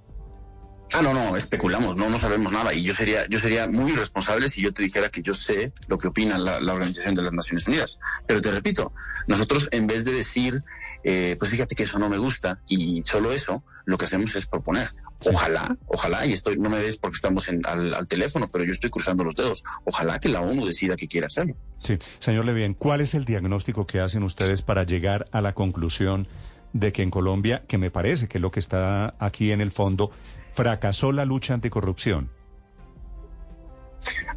Ah, 0.93 1.01
no, 1.01 1.11
no, 1.11 1.35
especulamos, 1.35 1.97
no, 1.97 2.07
no 2.07 2.19
sabemos 2.19 2.51
nada. 2.51 2.71
Y 2.75 2.83
yo 2.83 2.93
sería, 2.93 3.27
yo 3.27 3.39
sería 3.39 3.67
muy 3.67 3.93
irresponsable 3.93 4.47
si 4.47 4.61
yo 4.61 4.71
te 4.71 4.83
dijera 4.83 5.09
que 5.09 5.23
yo 5.23 5.33
sé 5.33 5.73
lo 5.87 5.97
que 5.97 6.07
opina 6.07 6.37
la, 6.37 6.59
la 6.59 6.73
Organización 6.73 7.15
de 7.15 7.23
las 7.23 7.33
Naciones 7.33 7.67
Unidas. 7.67 7.99
Pero 8.27 8.41
te 8.41 8.51
repito, 8.51 8.93
nosotros 9.25 9.69
en 9.71 9.87
vez 9.87 10.05
de 10.05 10.11
decir, 10.11 10.59
eh, 11.03 11.35
pues 11.39 11.49
fíjate 11.49 11.73
que 11.75 11.83
eso 11.83 11.97
no 11.97 12.09
me 12.09 12.17
gusta 12.17 12.61
y 12.67 13.01
solo 13.03 13.31
eso, 13.31 13.63
lo 13.85 13.97
que 13.97 14.05
hacemos 14.05 14.35
es 14.35 14.45
proponer. 14.45 14.93
Ojalá, 15.25 15.77
ojalá, 15.87 16.25
y 16.25 16.33
estoy, 16.33 16.57
no 16.57 16.69
me 16.69 16.79
ves 16.79 16.97
porque 16.97 17.15
estamos 17.15 17.47
en, 17.49 17.61
al, 17.65 17.93
al, 17.93 18.07
teléfono, 18.07 18.49
pero 18.51 18.65
yo 18.65 18.71
estoy 18.71 18.89
cruzando 18.89 19.23
los 19.23 19.35
dedos. 19.35 19.63
Ojalá 19.85 20.19
que 20.19 20.29
la 20.29 20.41
ONU 20.41 20.65
decida 20.65 20.95
que 20.95 21.07
quiere 21.07 21.27
hacerlo. 21.27 21.55
Sí, 21.77 21.97
señor 22.19 22.45
Levien, 22.45 22.73
¿cuál 22.73 23.01
es 23.01 23.13
el 23.13 23.25
diagnóstico 23.25 23.85
que 23.85 23.99
hacen 23.99 24.23
ustedes 24.23 24.61
para 24.61 24.83
llegar 24.83 25.27
a 25.31 25.41
la 25.41 25.53
conclusión 25.53 26.27
de 26.73 26.91
que 26.91 27.03
en 27.03 27.11
Colombia, 27.11 27.63
que 27.67 27.77
me 27.77 27.91
parece 27.91 28.27
que 28.27 28.37
es 28.39 28.41
lo 28.41 28.51
que 28.51 28.59
está 28.59 29.15
aquí 29.19 29.51
en 29.51 29.61
el 29.61 29.71
fondo, 29.71 30.11
fracasó 30.53 31.11
la 31.11 31.25
lucha 31.25 31.53
anticorrupción? 31.53 32.29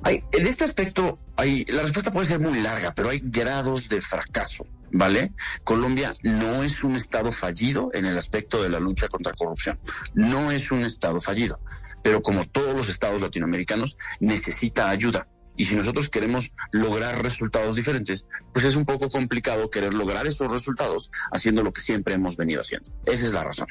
Hay, 0.02 0.22
en 0.32 0.46
este 0.46 0.64
aspecto, 0.64 1.18
hay, 1.36 1.64
la 1.64 1.82
respuesta 1.82 2.12
puede 2.12 2.26
ser 2.26 2.38
muy 2.38 2.60
larga, 2.60 2.94
pero 2.94 3.08
hay 3.08 3.20
grados 3.22 3.88
de 3.88 4.00
fracaso. 4.00 4.66
¿Vale? 4.98 5.32
Colombia 5.62 6.12
no 6.22 6.62
es 6.62 6.82
un 6.82 6.96
Estado 6.96 7.30
fallido 7.30 7.90
en 7.92 8.06
el 8.06 8.16
aspecto 8.16 8.62
de 8.62 8.70
la 8.70 8.80
lucha 8.80 9.08
contra 9.08 9.34
corrupción. 9.34 9.78
No 10.14 10.50
es 10.50 10.70
un 10.70 10.84
Estado 10.84 11.20
fallido. 11.20 11.60
Pero 12.02 12.22
como 12.22 12.48
todos 12.48 12.74
los 12.74 12.88
Estados 12.88 13.20
latinoamericanos, 13.20 13.98
necesita 14.20 14.88
ayuda. 14.88 15.28
Y 15.54 15.66
si 15.66 15.76
nosotros 15.76 16.08
queremos 16.08 16.50
lograr 16.72 17.22
resultados 17.22 17.76
diferentes, 17.76 18.24
pues 18.54 18.64
es 18.64 18.74
un 18.74 18.86
poco 18.86 19.10
complicado 19.10 19.68
querer 19.68 19.92
lograr 19.92 20.26
esos 20.26 20.50
resultados 20.50 21.10
haciendo 21.30 21.62
lo 21.62 21.74
que 21.74 21.82
siempre 21.82 22.14
hemos 22.14 22.38
venido 22.38 22.62
haciendo. 22.62 22.90
Esa 23.04 23.26
es 23.26 23.32
la 23.34 23.44
razón. 23.44 23.66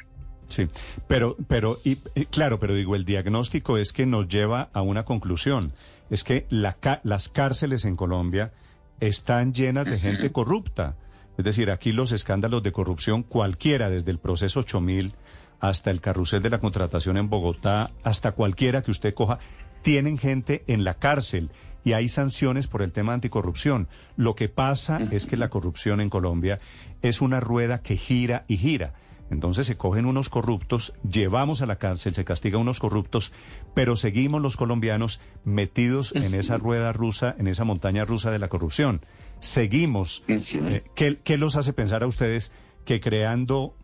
Sí, 0.48 0.68
pero, 1.08 1.36
pero, 1.48 1.78
y, 1.82 1.96
claro, 2.26 2.60
pero 2.60 2.74
digo, 2.74 2.94
el 2.94 3.04
diagnóstico 3.04 3.78
es 3.78 3.92
que 3.92 4.06
nos 4.06 4.28
lleva 4.28 4.70
a 4.72 4.82
una 4.82 5.04
conclusión. 5.04 5.72
Es 6.08 6.22
que 6.22 6.46
la, 6.50 6.76
las 7.02 7.28
cárceles 7.28 7.84
en 7.84 7.96
Colombia 7.96 8.52
están 9.00 9.52
llenas 9.52 9.86
de 9.86 9.98
gente 9.98 10.30
corrupta. 10.32 10.96
Es 11.38 11.44
decir, 11.44 11.70
aquí 11.70 11.92
los 11.92 12.12
escándalos 12.12 12.62
de 12.62 12.72
corrupción, 12.72 13.22
cualquiera, 13.22 13.90
desde 13.90 14.10
el 14.10 14.18
proceso 14.18 14.60
8000 14.60 15.14
hasta 15.60 15.90
el 15.90 16.00
carrusel 16.00 16.42
de 16.42 16.50
la 16.50 16.60
contratación 16.60 17.16
en 17.16 17.30
Bogotá, 17.30 17.90
hasta 18.04 18.32
cualquiera 18.32 18.82
que 18.82 18.90
usted 18.90 19.14
coja, 19.14 19.38
tienen 19.82 20.18
gente 20.18 20.64
en 20.66 20.84
la 20.84 20.94
cárcel 20.94 21.50
y 21.84 21.92
hay 21.92 22.08
sanciones 22.08 22.66
por 22.66 22.82
el 22.82 22.92
tema 22.92 23.14
anticorrupción. 23.14 23.88
Lo 24.16 24.34
que 24.34 24.48
pasa 24.48 24.98
es 25.12 25.26
que 25.26 25.36
la 25.36 25.50
corrupción 25.50 26.00
en 26.00 26.10
Colombia 26.10 26.58
es 27.02 27.20
una 27.20 27.38
rueda 27.38 27.80
que 27.80 27.96
gira 27.96 28.44
y 28.48 28.56
gira. 28.56 28.94
Entonces 29.30 29.66
se 29.66 29.76
cogen 29.76 30.06
unos 30.06 30.28
corruptos, 30.28 30.94
llevamos 31.08 31.62
a 31.62 31.66
la 31.66 31.76
cárcel, 31.76 32.14
se 32.14 32.24
castiga 32.24 32.58
a 32.58 32.60
unos 32.60 32.80
corruptos, 32.80 33.32
pero 33.74 33.96
seguimos 33.96 34.40
los 34.40 34.56
colombianos 34.56 35.20
metidos 35.44 36.14
en 36.14 36.34
esa 36.34 36.58
rueda 36.58 36.92
rusa, 36.92 37.34
en 37.38 37.48
esa 37.48 37.64
montaña 37.64 38.04
rusa 38.04 38.30
de 38.30 38.38
la 38.38 38.48
corrupción. 38.48 39.02
Seguimos. 39.40 40.24
Eh, 40.28 40.82
¿qué, 40.94 41.18
¿Qué 41.22 41.36
los 41.36 41.56
hace 41.56 41.72
pensar 41.72 42.02
a 42.02 42.06
ustedes 42.06 42.52
que 42.84 43.00
creando 43.00 43.74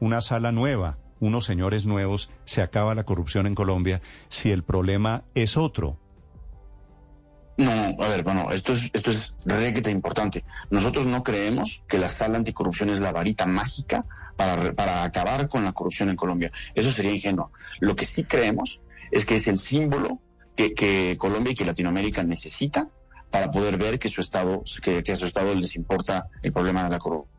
una 0.00 0.20
sala 0.20 0.52
nueva, 0.52 0.98
unos 1.20 1.44
señores 1.44 1.84
nuevos, 1.84 2.30
se 2.44 2.62
acaba 2.62 2.94
la 2.94 3.04
corrupción 3.04 3.46
en 3.46 3.54
Colombia 3.54 4.00
si 4.28 4.50
el 4.50 4.62
problema 4.62 5.24
es 5.34 5.56
otro? 5.56 5.98
No, 7.58 7.72
a 7.72 8.08
ver, 8.08 8.22
bueno, 8.22 8.52
esto 8.52 8.72
es, 8.72 8.88
esto 8.92 9.10
es 9.10 9.34
requete 9.44 9.90
importante. 9.90 10.44
Nosotros 10.70 11.06
no 11.06 11.24
creemos 11.24 11.82
que 11.88 11.98
la 11.98 12.08
sala 12.08 12.38
anticorrupción 12.38 12.88
es 12.88 13.00
la 13.00 13.10
varita 13.10 13.46
mágica 13.46 14.04
para, 14.36 14.72
para 14.74 15.02
acabar 15.02 15.48
con 15.48 15.64
la 15.64 15.72
corrupción 15.72 16.08
en 16.08 16.14
Colombia. 16.14 16.52
Eso 16.76 16.92
sería 16.92 17.10
ingenuo. 17.10 17.50
Lo 17.80 17.96
que 17.96 18.06
sí 18.06 18.22
creemos 18.22 18.80
es 19.10 19.26
que 19.26 19.34
es 19.34 19.48
el 19.48 19.58
símbolo 19.58 20.20
que, 20.54 20.72
que 20.72 21.16
Colombia 21.18 21.50
y 21.50 21.56
que 21.56 21.64
Latinoamérica 21.64 22.22
necesita 22.22 22.90
para 23.30 23.50
poder 23.50 23.76
ver 23.78 23.98
que 23.98 24.08
su 24.08 24.20
estado, 24.20 24.62
que, 24.82 25.02
que 25.02 25.12
a 25.12 25.16
su 25.16 25.26
estado 25.26 25.54
les 25.54 25.76
importa 25.76 26.28
el 26.42 26.52
problema 26.52 26.84
de 26.84 26.90
la 26.90 26.98
corrupción 26.98 27.38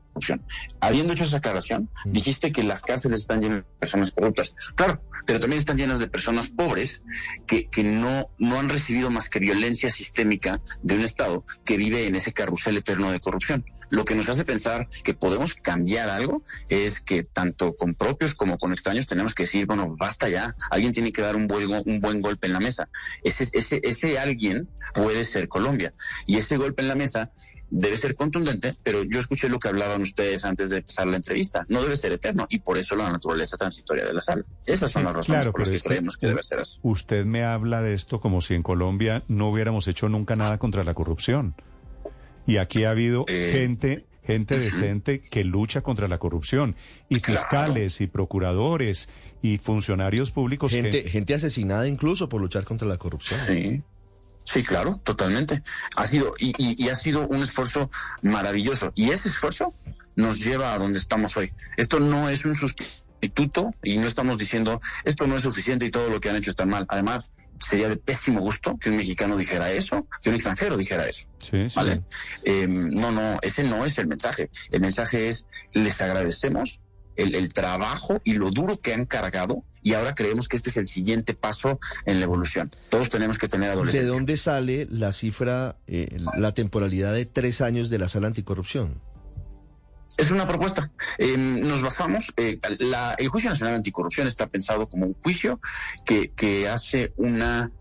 Habiendo 0.79 1.13
hecho 1.13 1.24
esa 1.24 1.38
aclaración, 1.38 1.89
dijiste 2.05 2.51
que 2.51 2.63
las 2.63 2.81
cárceles 2.81 3.22
están 3.22 3.41
llenas 3.41 3.60
de 3.60 3.79
personas 3.79 4.12
corruptas. 4.12 4.55
Claro, 4.75 5.01
pero 5.25 5.39
también 5.39 5.60
están 5.60 5.77
llenas 5.77 6.00
de 6.00 6.08
personas 6.08 6.50
pobres 6.50 7.03
que, 7.48 7.69
que 7.69 7.84
no, 7.84 8.29
no 8.38 8.60
han 8.60 8.69
recibido 8.69 9.10
más 9.10 9.29
que 9.29 9.39
violencia 9.39 9.89
sistémica 9.89 10.62
de 10.81 10.96
un 10.96 11.01
Estado 11.01 11.46
que 11.63 11.77
vive 11.77 12.08
en 12.08 12.15
ese 12.15 12.34
carrusel 12.34 12.77
eterno 12.77 13.12
de 13.12 13.19
corrupción. 13.19 13.65
Lo 13.89 14.05
que 14.05 14.15
nos 14.15 14.29
hace 14.29 14.46
pensar 14.46 14.89
que 15.03 15.13
podemos 15.13 15.55
cambiar 15.55 16.10
algo 16.10 16.43
es 16.69 17.00
que 17.00 17.24
tanto 17.24 17.75
con 17.75 17.96
propios 17.96 18.36
como 18.36 18.58
con 18.58 18.72
extraños 18.72 19.08
tenemos 19.08 19.36
que 19.36 19.43
decir, 19.43 19.65
bueno, 19.65 19.96
basta 19.98 20.29
ya, 20.29 20.55
alguien 20.72 20.93
tiene 20.93 21.12
que 21.12 21.22
dar 21.22 21.36
un 21.36 21.48
buen, 21.48 21.69
un 21.86 22.01
buen 22.01 22.22
golpe 22.22 22.48
en 22.48 22.53
la 22.53 22.60
mesa. 22.60 22.89
Ese, 23.24 23.48
ese, 23.53 23.81
ese 23.84 24.19
alguien 24.19 24.69
puede 24.93 25.24
ser 25.24 25.48
Colombia. 25.48 25.93
Y 26.25 26.38
ese 26.38 26.58
golpe 26.58 26.81
en 26.81 26.88
la 26.88 26.96
mesa 26.96 27.31
debe 27.72 27.98
ser 27.98 28.15
contundente, 28.15 28.74
pero 28.84 29.03
yo 29.03 29.19
escuché 29.19 29.50
lo 29.50 29.60
que 29.60 29.67
hablaban 29.67 30.01
ustedes 30.01 30.46
antes 30.46 30.69
de 30.69 30.77
empezar 30.77 31.08
la 31.08 31.17
entrevista. 31.17 31.65
No 31.69 31.81
debe 31.81 31.96
ser 31.98 32.12
eterno 32.12 32.48
y 32.50 32.60
por 32.60 32.77
eso 32.77 32.96
la 32.96 33.12
naturaleza 33.12 33.58
transitoria 33.58 34.05
de 34.05 34.13
la 34.13 34.22
sal. 34.22 34.46
Esas 34.65 34.91
son 34.91 35.03
las 35.03 35.15
razones 35.15 35.48
por 35.50 35.60
las 35.60 35.72
que 35.72 35.79
creemos 35.79 36.17
que 36.17 36.27
debe 36.27 36.43
ser 36.43 36.60
así. 36.60 36.79
Usted 36.81 37.25
me 37.25 37.43
habla 37.43 37.81
de 37.81 37.93
esto 37.93 38.19
como 38.19 38.41
si 38.41 38.55
en 38.55 38.63
Colombia 38.63 39.24
no 39.27 39.50
hubiéramos 39.50 39.88
hecho 39.88 40.10
nunca 40.10 40.36
nada 40.36 40.58
contra 40.58 40.84
la 40.84 40.93
corrupción. 40.93 41.55
Y 42.48 42.58
aquí 42.58 42.84
ha 42.84 42.91
habido 42.91 43.25
eh, 43.27 43.50
gente 43.51 44.05
gente 44.25 44.60
decente 44.60 45.22
que 45.22 45.43
lucha 45.43 45.81
contra 45.81 46.08
la 46.08 46.19
corrupción 46.19 46.75
y 47.10 47.19
fiscales 47.19 48.00
y 48.00 48.05
procuradores 48.05 49.10
y 49.41 49.58
funcionarios 49.58 50.29
públicos 50.29 50.72
gente 50.72 51.10
gente 51.10 51.34
asesinada 51.34 51.88
incluso 51.88 52.29
por 52.29 52.39
luchar 52.39 52.63
contra 52.63 52.88
la 52.88 52.98
corrupción 52.98 53.39
sí 53.48 53.81
Sí, 54.43 54.63
claro, 54.63 55.00
totalmente. 55.03 55.62
Ha 55.96 56.08
sido, 56.08 56.31
y, 56.39 56.53
y, 56.58 56.89
ha 56.89 56.96
sido 56.96 57.27
un 57.27 57.43
esfuerzo 57.43 57.91
maravilloso. 58.24 58.91
Y 58.96 59.12
ese 59.12 59.29
esfuerzo 59.29 59.75
nos 60.15 60.39
lleva 60.39 60.74
a 60.74 60.79
donde 60.79 60.98
estamos 60.98 61.38
hoy. 61.38 61.51
Esto 61.77 62.00
no 62.00 62.29
es 62.29 62.46
un 62.46 62.55
sustituto 62.55 63.75
y 63.84 63.98
no 63.98 64.08
estamos 64.08 64.38
diciendo 64.38 64.81
esto 65.03 65.27
no 65.27 65.36
es 65.36 65.43
suficiente 65.43 65.86
y 65.86 65.91
todo 65.91 66.10
lo 66.10 66.19
que 66.19 66.29
han 66.29 66.36
hecho 66.36 66.50
está 66.50 66.65
mal. 66.65 66.86
Además, 66.89 67.34
sería 67.59 67.89
de 67.89 67.97
pésimo 67.97 68.41
gusto 68.41 68.77
que 68.79 68.89
un 68.89 68.97
mexicano 68.97 69.37
dijera 69.37 69.71
eso, 69.71 70.07
que 70.21 70.29
un 70.29 70.35
extranjero 70.35 70.77
dijera 70.77 71.07
eso. 71.07 71.27
Sí, 71.39 71.67
¿vale? 71.75 72.03
Em, 72.43 72.89
no, 72.89 73.11
no, 73.11 73.39
ese 73.41 73.63
no 73.63 73.85
es 73.85 73.97
el 73.97 74.07
mensaje. 74.07 74.49
El 74.71 74.81
mensaje 74.81 75.29
es, 75.29 75.47
les 75.73 76.01
agradecemos 76.01 76.81
el, 77.15 77.53
trabajo 77.53 78.21
y 78.23 78.33
lo 78.33 78.49
duro 78.49 78.79
que 78.79 78.93
han 78.93 79.05
cargado 79.05 79.63
y 79.81 79.93
ahora 79.93 80.13
creemos 80.13 80.47
que 80.47 80.57
este 80.57 80.69
es 80.69 80.77
el 80.77 80.87
siguiente 80.87 81.33
paso 81.33 81.79
en 82.05 82.19
la 82.19 82.25
evolución. 82.25 82.71
Todos 82.89 83.09
tenemos 83.09 83.37
que 83.37 83.47
tener 83.47 83.71
adolescencia. 83.71 84.09
¿De 84.09 84.15
dónde 84.15 84.37
sale 84.37 84.87
la 84.89 85.13
cifra, 85.13 85.77
eh, 85.87 86.17
la 86.37 86.53
temporalidad 86.53 87.13
de 87.13 87.25
tres 87.25 87.61
años 87.61 87.89
de 87.89 87.97
la 87.97 88.09
sala 88.09 88.27
anticorrupción? 88.27 89.01
Es 90.17 90.31
una 90.31 90.47
propuesta. 90.47 90.91
Em, 91.17 91.61
nos 91.61 91.81
basamos, 91.81 92.33
eh, 92.37 92.59
el 93.17 93.27
Juicio 93.29 93.49
Nacional 93.49 93.75
Anticorrupción 93.75 94.27
está 94.27 94.47
pensado 94.47 94.89
como 94.89 95.05
un 95.05 95.13
juicio 95.13 95.59
que, 96.05 96.31
que 96.31 96.67
hace 96.67 97.13
una 97.17 97.71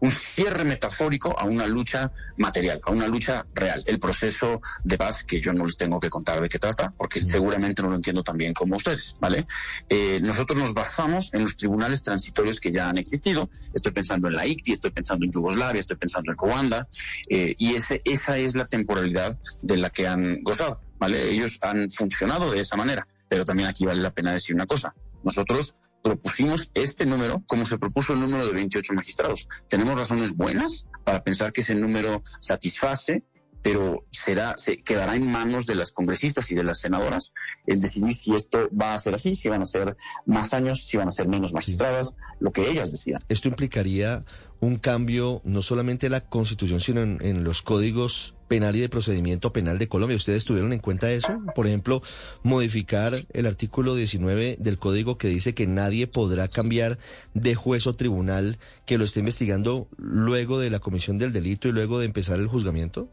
un 0.00 0.10
cierre 0.10 0.64
metafórico 0.64 1.38
a 1.38 1.44
una 1.44 1.66
lucha 1.66 2.12
material, 2.36 2.80
a 2.84 2.90
una 2.90 3.06
lucha 3.06 3.46
real. 3.54 3.82
El 3.86 3.98
proceso 3.98 4.60
de 4.82 4.98
paz, 4.98 5.24
que 5.24 5.40
yo 5.40 5.52
no 5.52 5.64
les 5.64 5.76
tengo 5.76 6.00
que 6.00 6.10
contar 6.10 6.40
de 6.40 6.48
qué 6.48 6.58
trata, 6.58 6.92
porque 6.96 7.20
seguramente 7.20 7.82
no 7.82 7.90
lo 7.90 7.96
entiendo 7.96 8.22
tan 8.22 8.36
bien 8.36 8.54
como 8.54 8.76
ustedes, 8.76 9.16
¿vale? 9.20 9.46
Eh, 9.88 10.20
nosotros 10.22 10.58
nos 10.58 10.74
basamos 10.74 11.32
en 11.34 11.42
los 11.42 11.56
tribunales 11.56 12.02
transitorios 12.02 12.60
que 12.60 12.72
ya 12.72 12.88
han 12.88 12.98
existido. 12.98 13.50
Estoy 13.74 13.92
pensando 13.92 14.28
en 14.28 14.34
la 14.34 14.46
ICTI, 14.46 14.72
estoy 14.72 14.90
pensando 14.90 15.24
en 15.24 15.32
Yugoslavia, 15.32 15.80
estoy 15.80 15.96
pensando 15.96 16.32
en 16.32 16.38
Ruanda, 16.38 16.88
eh, 17.28 17.54
y 17.58 17.74
ese, 17.74 18.00
esa 18.04 18.38
es 18.38 18.54
la 18.54 18.66
temporalidad 18.66 19.38
de 19.62 19.76
la 19.76 19.90
que 19.90 20.08
han 20.08 20.42
gozado, 20.42 20.80
¿vale? 21.00 21.30
Ellos 21.30 21.58
han 21.62 21.90
funcionado 21.90 22.50
de 22.50 22.60
esa 22.60 22.76
manera, 22.76 23.08
pero 23.28 23.44
también 23.44 23.68
aquí 23.68 23.84
vale 23.84 24.02
la 24.02 24.12
pena 24.12 24.32
decir 24.32 24.54
una 24.54 24.66
cosa. 24.66 24.94
Nosotros 25.24 25.74
propusimos 26.02 26.70
este 26.74 27.04
número 27.06 27.42
como 27.46 27.66
se 27.66 27.78
propuso 27.78 28.12
el 28.12 28.20
número 28.20 28.46
de 28.46 28.52
28 28.52 28.92
magistrados. 28.94 29.48
Tenemos 29.68 29.96
razones 29.96 30.36
buenas 30.36 30.86
para 31.04 31.24
pensar 31.24 31.52
que 31.52 31.62
ese 31.62 31.74
número 31.74 32.22
satisface, 32.40 33.24
pero 33.62 34.04
será, 34.10 34.56
se 34.58 34.82
quedará 34.82 35.16
en 35.16 35.30
manos 35.30 35.66
de 35.66 35.74
las 35.74 35.92
congresistas 35.92 36.50
y 36.50 36.54
de 36.54 36.64
las 36.64 36.80
senadoras 36.80 37.32
el 37.66 37.80
decidir 37.80 38.14
si 38.14 38.34
esto 38.34 38.68
va 38.70 38.94
a 38.94 38.98
ser 38.98 39.14
así, 39.14 39.34
si 39.34 39.48
van 39.48 39.62
a 39.62 39.66
ser 39.66 39.96
más 40.26 40.54
años, 40.54 40.86
si 40.86 40.96
van 40.96 41.08
a 41.08 41.10
ser 41.10 41.28
menos 41.28 41.52
magistradas, 41.52 42.14
lo 42.40 42.52
que 42.52 42.68
ellas 42.68 42.90
decidan. 42.90 43.22
Esto 43.28 43.48
implicaría 43.48 44.24
un 44.60 44.76
cambio 44.76 45.40
no 45.44 45.62
solamente 45.62 46.06
en 46.06 46.12
la 46.12 46.20
constitución, 46.20 46.80
sino 46.80 47.02
en 47.02 47.44
los 47.44 47.62
códigos 47.62 48.34
penal 48.50 48.74
y 48.74 48.80
de 48.80 48.88
procedimiento 48.88 49.52
penal 49.52 49.78
de 49.78 49.88
Colombia. 49.88 50.16
¿Ustedes 50.16 50.44
tuvieron 50.44 50.72
en 50.72 50.80
cuenta 50.80 51.10
eso? 51.12 51.40
Por 51.54 51.68
ejemplo, 51.68 52.02
modificar 52.42 53.12
el 53.32 53.46
artículo 53.46 53.94
19 53.94 54.56
del 54.58 54.76
código 54.76 55.16
que 55.16 55.28
dice 55.28 55.54
que 55.54 55.68
nadie 55.68 56.08
podrá 56.08 56.48
cambiar 56.48 56.98
de 57.32 57.54
juez 57.54 57.86
o 57.86 57.94
tribunal 57.94 58.58
que 58.86 58.98
lo 58.98 59.04
esté 59.04 59.20
investigando 59.20 59.88
luego 59.96 60.58
de 60.58 60.68
la 60.68 60.80
comisión 60.80 61.16
del 61.16 61.32
delito 61.32 61.68
y 61.68 61.72
luego 61.72 62.00
de 62.00 62.06
empezar 62.06 62.40
el 62.40 62.48
juzgamiento. 62.48 63.08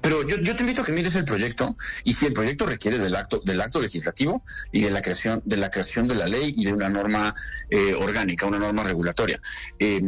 Pero 0.00 0.26
yo, 0.26 0.36
yo, 0.38 0.54
te 0.54 0.62
invito 0.62 0.82
a 0.82 0.84
que 0.84 0.92
mires 0.92 1.14
el 1.14 1.24
proyecto 1.24 1.76
y 2.04 2.12
si 2.12 2.26
el 2.26 2.32
proyecto 2.32 2.66
requiere 2.66 2.98
del 2.98 3.14
acto 3.16 3.40
del 3.44 3.60
acto 3.60 3.80
legislativo 3.80 4.44
y 4.72 4.82
de 4.82 4.90
la 4.90 5.02
creación 5.02 5.42
de 5.44 5.56
la 5.56 5.70
creación 5.70 6.08
de 6.08 6.14
la 6.14 6.26
ley 6.26 6.52
y 6.56 6.64
de 6.64 6.72
una 6.72 6.88
norma 6.88 7.34
eh, 7.70 7.94
orgánica, 7.94 8.46
una 8.46 8.58
norma 8.58 8.84
regulatoria, 8.84 9.40
eh, 9.78 10.00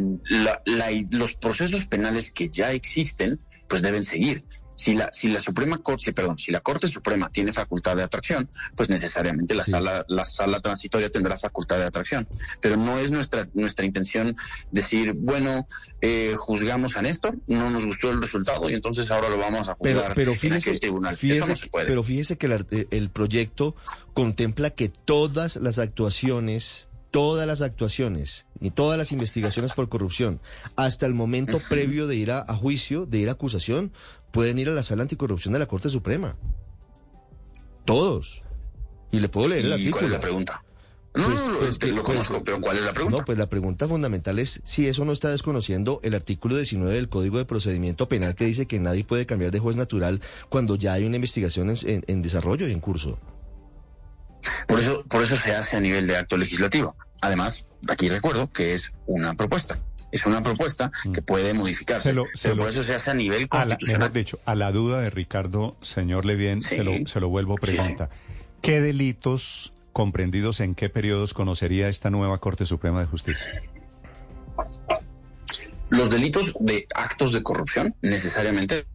los 1.11 1.35
procesos 1.35 1.85
penales 1.85 2.31
que 2.31 2.49
ya 2.49 2.71
existen 2.71 3.37
pues 3.67 3.81
deben 3.81 4.03
seguir. 4.03 4.43
Si 4.79 4.93
la, 4.93 5.09
si 5.11 5.27
la 5.27 5.41
Suprema 5.41 5.77
Corte, 5.79 6.13
perdón, 6.13 6.39
si 6.39 6.53
la 6.53 6.61
Corte 6.61 6.87
Suprema 6.87 7.29
tiene 7.29 7.51
facultad 7.51 7.97
de 7.97 8.03
atracción, 8.03 8.49
pues 8.77 8.87
necesariamente 8.89 9.53
la 9.53 9.65
sala, 9.65 10.05
la 10.07 10.23
sala 10.23 10.61
transitoria 10.61 11.09
tendrá 11.09 11.35
facultad 11.35 11.79
de 11.79 11.83
atracción. 11.83 12.25
Pero 12.61 12.77
no 12.77 12.97
es 12.97 13.11
nuestra, 13.11 13.45
nuestra 13.53 13.85
intención 13.85 14.37
decir, 14.71 15.15
bueno, 15.15 15.67
eh, 15.99 16.33
juzgamos 16.37 16.95
a 16.95 17.01
Néstor, 17.01 17.37
no 17.47 17.69
nos 17.69 17.85
gustó 17.85 18.09
el 18.09 18.21
resultado 18.21 18.69
y 18.69 18.73
entonces 18.73 19.11
ahora 19.11 19.27
lo 19.27 19.37
vamos 19.37 19.67
a 19.67 19.75
juzgar 19.75 20.13
pero, 20.15 20.33
fíjese, 20.33 20.47
en 20.69 20.75
aquel 20.75 20.79
tribunal. 20.79 21.17
Pero 21.71 22.03
fíjese 22.03 22.37
que 22.37 22.45
el, 22.45 22.87
el 22.89 23.09
proyecto 23.09 23.75
contempla 24.13 24.69
que 24.69 24.87
todas 24.87 25.57
las 25.57 25.77
actuaciones 25.77 26.88
todas 27.11 27.47
las 27.47 27.61
actuaciones 27.61 28.45
y 28.61 28.71
todas 28.71 28.97
las 28.97 29.11
investigaciones 29.11 29.73
por 29.73 29.89
corrupción 29.89 30.39
hasta 30.75 31.05
el 31.05 31.13
momento 31.13 31.57
previo 31.69 32.07
de 32.07 32.15
ir 32.15 32.31
a, 32.31 32.45
juicio, 32.55 33.05
de 33.05 33.19
ir 33.19 33.29
a 33.29 33.33
acusación, 33.33 33.91
pueden 34.31 34.59
ir 34.59 34.69
a 34.69 34.73
la 34.73 34.83
sala 34.83 35.01
anticorrupción 35.03 35.53
de 35.53 35.59
la 35.59 35.65
Corte 35.65 35.89
Suprema. 35.89 36.35
Todos. 37.85 38.43
Y 39.11 39.19
le 39.19 39.29
puedo 39.29 39.47
leer 39.47 39.65
el 39.65 39.73
artículo. 39.73 39.93
¿Cuál 39.97 40.05
es 40.05 40.11
la 40.11 40.19
pregunta? 40.19 40.63
No, 41.15 41.25
Pues- 41.25 41.47
no, 41.47 41.57
pues 41.57 41.79
que- 41.79 41.87
lo 41.87 42.03
pues- 42.03 42.05
conozco, 42.05 42.43
pero 42.43 42.61
¿cuál 42.61 42.77
es 42.77 42.83
la 42.85 42.93
pregunta? 42.93 43.17
No, 43.17 43.25
pues 43.25 43.37
la 43.37 43.49
pregunta 43.49 43.87
fundamental 43.87 44.37
es 44.37 44.61
si 44.63 44.85
eso 44.87 45.05
no 45.05 45.11
está 45.11 45.31
desconociendo 45.31 45.99
el 46.03 46.13
artículo 46.13 46.55
19 46.55 46.93
del 46.95 47.09
Código 47.09 47.39
de 47.39 47.45
Procedimiento 47.45 48.07
Penal 48.07 48.35
que 48.35 48.45
dice 48.45 48.67
que 48.67 48.79
nadie 48.79 49.03
puede 49.03 49.25
cambiar 49.25 49.49
de 49.51 49.57
juez 49.57 49.75
natural 49.75 50.21
cuando 50.49 50.75
ya 50.75 50.93
hay 50.93 51.05
una 51.05 51.15
investigación 51.15 51.71
en, 51.71 51.77
en- 51.89 52.03
en 52.07 52.21
desarrollo 52.21 52.67
y 52.67 52.71
en 52.71 52.79
curso. 52.79 53.17
Por 54.67 54.79
eso, 54.79 55.03
por 55.09 55.23
eso 55.23 55.35
se 55.35 55.53
hace 55.55 55.77
a 55.77 55.79
nivel 55.81 56.07
de 56.07 56.17
acto 56.17 56.37
legislativo. 56.37 56.95
Además, 57.21 57.63
aquí 57.87 58.09
recuerdo 58.09 58.51
que 58.51 58.73
es 58.73 58.91
una 59.05 59.33
propuesta. 59.35 59.79
Es 60.11 60.25
una 60.25 60.41
propuesta 60.41 60.91
que 61.13 61.21
puede 61.21 61.53
modificarse. 61.53 62.09
Mm. 62.09 62.11
Se 62.11 62.13
lo- 62.13 62.25
se 62.33 62.47
pero 62.49 62.55
lo- 62.55 62.61
por 62.63 62.71
eso 62.71 62.83
se 62.83 62.95
hace 62.95 63.11
a 63.11 63.13
nivel 63.13 63.47
A 63.51 63.57
la- 63.57 63.61
constitucional. 63.65 64.13
dicho, 64.13 64.39
a 64.45 64.55
la 64.55 64.71
duda 64.71 65.01
de 65.01 65.09
Ricardo, 65.09 65.77
señor 65.81 66.25
Levien, 66.25 66.61
Sí. 66.61 66.77
se, 66.77 66.83
lo, 66.83 66.93
se 67.05 67.19
lo 67.19 67.29
vuelvo 67.29 67.55
a 67.55 67.65
Sí, 67.65 67.71
sí. 67.73 67.77
preguntar. 67.77 68.09
¿Qué 68.61 68.81
delitos 68.81 69.73
comprendidos 69.93 70.61
en 70.61 70.73
qué 70.75 70.89
periodos 70.89 71.33
conocería 71.33 71.89
esta 71.89 72.09
nueva 72.09 72.39
Corte 72.39 72.65
Suprema 72.65 73.01
de 73.01 73.05
Justicia? 73.07 73.51
Los 75.89 76.09
delitos 76.11 76.53
de 76.59 76.87
actos 76.93 77.31
de 77.31 77.41
corrupción, 77.41 77.95
necesariamente, 78.03 78.85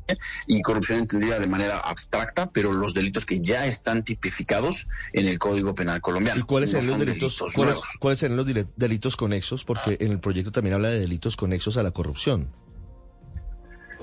y 0.46 0.62
corrupción 0.62 1.00
entendida 1.00 1.40
de 1.40 1.46
manera 1.48 1.78
abstracta, 1.80 2.50
pero 2.52 2.72
los 2.72 2.94
delitos 2.94 3.26
que 3.26 3.40
ya 3.40 3.66
están 3.66 4.04
tipificados 4.04 4.86
en 5.12 5.26
el 5.26 5.38
Código 5.40 5.74
Penal 5.74 6.00
colombiano. 6.00 6.40
¿Y 6.40 6.44
cuáles 6.44 6.72
No 6.72 6.80
serán 6.80 6.98
los 6.98 7.06
delitos, 7.06 7.38
delitos 7.56 7.82
cuáles, 7.98 8.18
serán 8.20 8.36
los 8.36 8.46
delitos 8.76 9.16
conexos? 9.16 9.64
Porque 9.64 9.96
en 9.98 10.12
el 10.12 10.20
proyecto 10.20 10.52
también 10.52 10.74
habla 10.74 10.88
de 10.88 11.00
delitos 11.00 11.36
conexos 11.36 11.76
a 11.76 11.82
la 11.82 11.90
corrupción. 11.90 12.50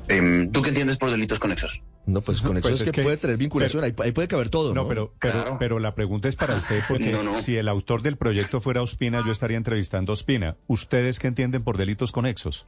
Em, 0.08 0.52
¿Tú 0.52 0.62
qué 0.62 0.70
entiendes 0.70 0.98
por 0.98 1.12
delitos 1.12 1.40
conexos? 1.40 1.82
No, 2.08 2.22
pues 2.22 2.42
conexos 2.42 2.72
Pues 2.72 2.82
es 2.82 2.88
es 2.88 2.92
que, 2.92 3.00
que- 3.00 3.04
puede 3.04 3.18
tener 3.18 3.38
vinculación, 3.38 3.84
ahí, 3.84 3.94
ahí 4.00 4.12
puede 4.12 4.28
caber 4.28 4.50
todo, 4.50 4.74
¿no? 4.74 4.82
No, 4.82 4.88
pero, 4.90 5.14
pero, 5.20 5.34
Claro. 5.34 5.58
pero 5.60 5.80
la 5.80 5.94
pregunta 5.94 6.28
es 6.28 6.36
para 6.36 6.56
usted, 6.56 6.82
porque 6.88 7.12
No, 7.12 7.24
no. 7.24 7.34
si 7.40 7.56
el 7.56 7.68
autor 7.70 8.02
del 8.02 8.18
proyecto 8.18 8.60
fuera 8.60 8.82
Ospina, 8.82 9.24
yo 9.26 9.32
estaría 9.32 9.56
entrevistando 9.58 10.12
a 10.12 10.16
Ospina. 10.16 10.58
¿Ustedes 10.68 11.20
qué 11.20 11.28
entienden 11.28 11.64
por 11.64 11.78
delitos 11.78 12.12
conexos? 12.12 12.66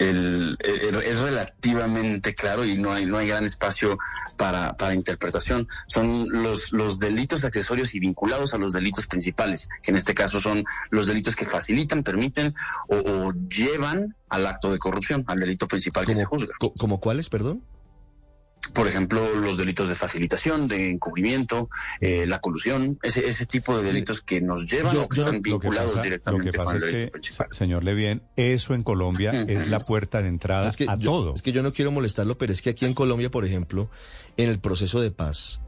El, 0.00 0.56
el- 0.64 1.02
es 1.02 1.20
relativamente 1.20 2.34
claro 2.34 2.64
y 2.64 2.76
no 2.78 2.92
hay 2.92 3.06
no 3.06 3.18
hay 3.18 3.28
gran 3.28 3.44
espacio 3.44 3.98
para, 4.36 4.76
para 4.76 4.94
interpretación. 4.94 5.68
Son 5.86 6.26
los, 6.42 6.72
los 6.72 6.98
delitos 6.98 7.44
accesorios 7.44 7.94
y 7.94 8.00
vinculados 8.00 8.54
a 8.54 8.58
los 8.58 8.72
delitos 8.72 9.06
principales, 9.06 9.68
que 9.82 9.90
en 9.90 9.96
este 9.96 10.14
caso 10.14 10.40
son 10.40 10.64
los 10.90 11.06
delitos 11.06 11.36
que 11.36 11.44
facilitan, 11.44 12.02
permiten 12.02 12.54
o, 12.88 12.96
o 12.96 13.32
llevan 13.48 14.16
al 14.28 14.46
acto 14.46 14.72
de 14.72 14.78
corrupción, 14.78 15.24
al 15.26 15.38
delito 15.40 15.66
principal 15.68 16.06
que 16.06 16.14
se 16.14 16.24
¿Como, 16.24 16.40
juzga. 16.40 16.54
co- 16.58 16.72
como 16.78 17.00
cuáles, 17.00 17.28
perdón? 17.28 17.62
Por 18.74 18.86
ejemplo, 18.88 19.34
los 19.36 19.58
delitos 19.58 19.88
de 19.88 19.94
facilitación, 19.94 20.68
de 20.68 20.90
encubrimiento, 20.90 21.68
eh, 22.00 22.26
la 22.26 22.38
colusión, 22.40 22.98
ese, 23.02 23.28
ese 23.28 23.46
tipo 23.46 23.76
de 23.76 23.82
delitos 23.82 24.20
que 24.20 24.40
nos 24.40 24.66
llevan 24.66 24.94
Yo- 24.94 25.02
o 25.04 25.08
que 25.08 25.16
yo- 25.16 25.22
están 25.24 25.36
Lo 25.36 25.42
que 25.42 25.50
vinculados 25.50 25.92
pasa, 25.92 25.96
lo 25.98 26.04
directamente 26.04 26.50
que 26.50 26.56
con 26.56 26.64
pasa 26.66 26.76
el 26.76 26.82
es 26.84 26.90
delito 26.90 27.06
que, 27.06 27.10
principal. 27.12 27.48
señor 27.50 27.84
Levien, 27.84 28.22
eso 28.36 28.74
en 28.74 28.82
Colombia 28.82 29.30
es 29.48 29.68
la 29.68 29.80
puerta 29.80 30.22
de 30.22 30.28
entrada 30.28 30.68
Es 30.68 30.76
que, 30.76 30.84
a 30.88 30.96
yo, 30.96 31.10
todo. 31.10 31.34
es 31.34 31.42
que 31.42 31.52
yo 31.52 31.62
no 31.62 31.72
quiero 31.72 31.90
molestarlo, 31.90 32.38
pero 32.38 32.52
es 32.52 32.62
que 32.62 32.70
aquí 32.70 32.86
en 32.86 32.94
Colombia, 32.94 33.30
por 33.30 33.44
ejemplo, 33.44 33.90
en 34.36 34.48
el 34.48 34.58
proceso 34.60 35.00
de 35.00 35.10
paz, 35.10 35.60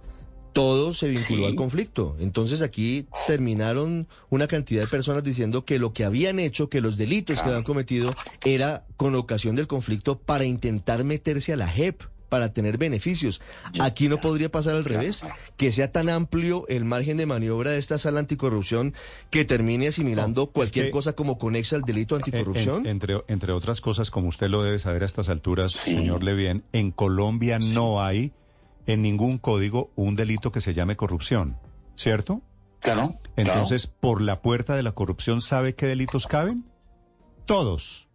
todo 0.53 0.93
se 0.93 1.09
vinculó 1.09 1.45
Sí. 1.45 1.49
al 1.49 1.55
conflicto. 1.55 2.15
Entonces 2.21 2.61
aquí 2.61 3.07
terminaron 3.27 4.07
una 4.29 4.47
cantidad 4.47 4.83
de 4.83 4.87
personas 4.89 5.25
diciendo 5.25 5.65
que 5.65 5.79
lo 5.79 5.95
que 5.95 6.05
habían 6.05 6.39
hecho, 6.39 6.69
que 6.69 6.83
los 6.83 6.99
delitos 6.99 7.37
que 7.37 7.49
habían 7.49 7.63
cometido, 7.63 8.11
era 8.45 8.85
con 8.99 9.15
ocasión 9.15 9.57
del 9.57 9.67
conflicto 9.67 10.19
para 10.19 10.45
intentar 10.45 11.05
meterse 11.05 11.55
a 11.55 11.57
la 11.57 11.69
JEP 11.69 12.03
para 12.33 12.51
tener 12.55 12.79
beneficios. 12.79 13.43
Aquí 13.79 14.09
no 14.09 14.19
podría 14.19 14.51
pasar 14.51 14.75
al 14.75 14.87
revés, 14.87 15.23
que 15.59 15.71
sea 15.71 15.93
tan 15.93 16.09
amplio 16.09 16.65
el 16.69 16.87
margen 16.87 17.19
de 17.19 17.27
maniobra 17.27 17.73
de 17.73 17.79
esta 17.79 17.99
sala 17.99 18.21
anticorrupción 18.21 18.95
que 19.29 19.45
termine 19.45 19.89
asimilando 19.89 20.47
cualquier 20.47 20.87
que- 20.87 20.91
cosa 20.93 21.13
como 21.13 21.37
conexa 21.37 21.77
al 21.77 21.83
delito 21.83 22.17
En- 22.17 22.23
en- 22.23 22.25
anticorrupción. 22.25 22.87
entre, 22.87 23.17
entre 23.29 23.53
otras 23.53 23.83
cosas, 23.83 24.11
como 24.11 24.29
usted 24.29 24.49
lo 24.49 24.63
debe 24.63 24.79
saber 24.79 25.03
a 25.03 25.07
estas 25.07 25.29
alturas, 25.29 25.73
señor 25.73 26.23
Levien, 26.25 26.65
en 26.73 26.91
Colombia 26.91 27.59
no 27.59 28.03
hay 28.03 28.33
en 28.87 29.03
ningún 29.03 29.37
código 29.37 29.91
un 29.95 30.15
delito 30.15 30.51
que 30.53 30.63
se 30.63 30.73
llame 30.73 30.97
corrupción, 30.97 31.59
¿cierto? 31.97 32.41
Claro. 32.81 33.09
claro. 33.11 33.21
Entonces, 33.37 33.89
por 33.89 34.23
la 34.23 34.41
puerta 34.41 34.75
de 34.75 34.83
la 34.83 34.93
corrupción, 34.93 35.43
¿sabe 35.43 35.75
qué 35.75 35.85
delitos 35.87 36.27
caben? 36.27 36.65
Todos. 37.45 38.09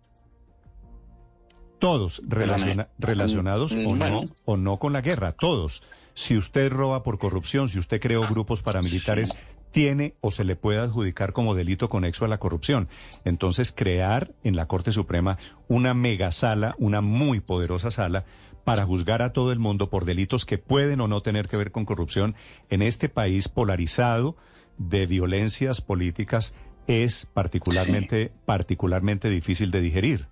Todos 1.79 2.21
relaciona- 2.27 2.89
relacionados 2.97 3.73
o 3.73 3.95
no, 3.95 4.23
o 4.45 4.57
no 4.57 4.77
con 4.79 4.93
la 4.93 5.01
guerra, 5.01 5.31
todos. 5.31 5.83
Si 6.15 6.35
usted 6.35 6.71
roba 6.71 7.03
por 7.03 7.19
corrupción, 7.19 7.69
si 7.69 7.77
usted 7.77 8.01
creó 8.01 8.21
grupos 8.21 8.63
paramilitares, 8.63 9.37
tiene 9.71 10.15
o 10.21 10.31
se 10.31 10.43
le 10.45 10.55
puede 10.55 10.79
adjudicar 10.79 11.33
como 11.33 11.53
delito 11.53 11.89
conexo 11.89 12.25
a 12.25 12.27
la 12.27 12.39
corrupción. 12.39 12.87
Entonces, 13.25 13.71
crear 13.71 14.31
en 14.43 14.55
la 14.55 14.65
Corte 14.67 14.91
Suprema 14.91 15.37
una 15.67 15.93
mega 15.93 16.31
sala, 16.31 16.73
una 16.79 17.01
muy 17.01 17.41
poderosa 17.41 17.91
sala, 17.91 18.25
para 18.63 18.85
juzgar 18.85 19.21
a 19.21 19.31
todo 19.31 19.51
el 19.51 19.59
mundo 19.59 19.89
por 19.89 20.05
delitos 20.05 20.45
que 20.45 20.57
pueden 20.57 20.99
o 21.01 21.07
no 21.07 21.21
tener 21.21 21.47
que 21.47 21.57
ver 21.57 21.71
con 21.71 21.85
corrupción 21.85 22.35
en 22.69 22.81
este 22.81 23.07
país 23.09 23.47
polarizado 23.49 24.35
de 24.77 25.05
violencias 25.05 25.81
políticas 25.81 26.53
es 26.87 27.27
particularmente, 27.33 28.31
particularmente 28.45 29.29
difícil 29.29 29.69
de 29.71 29.81
digerir. 29.81 30.27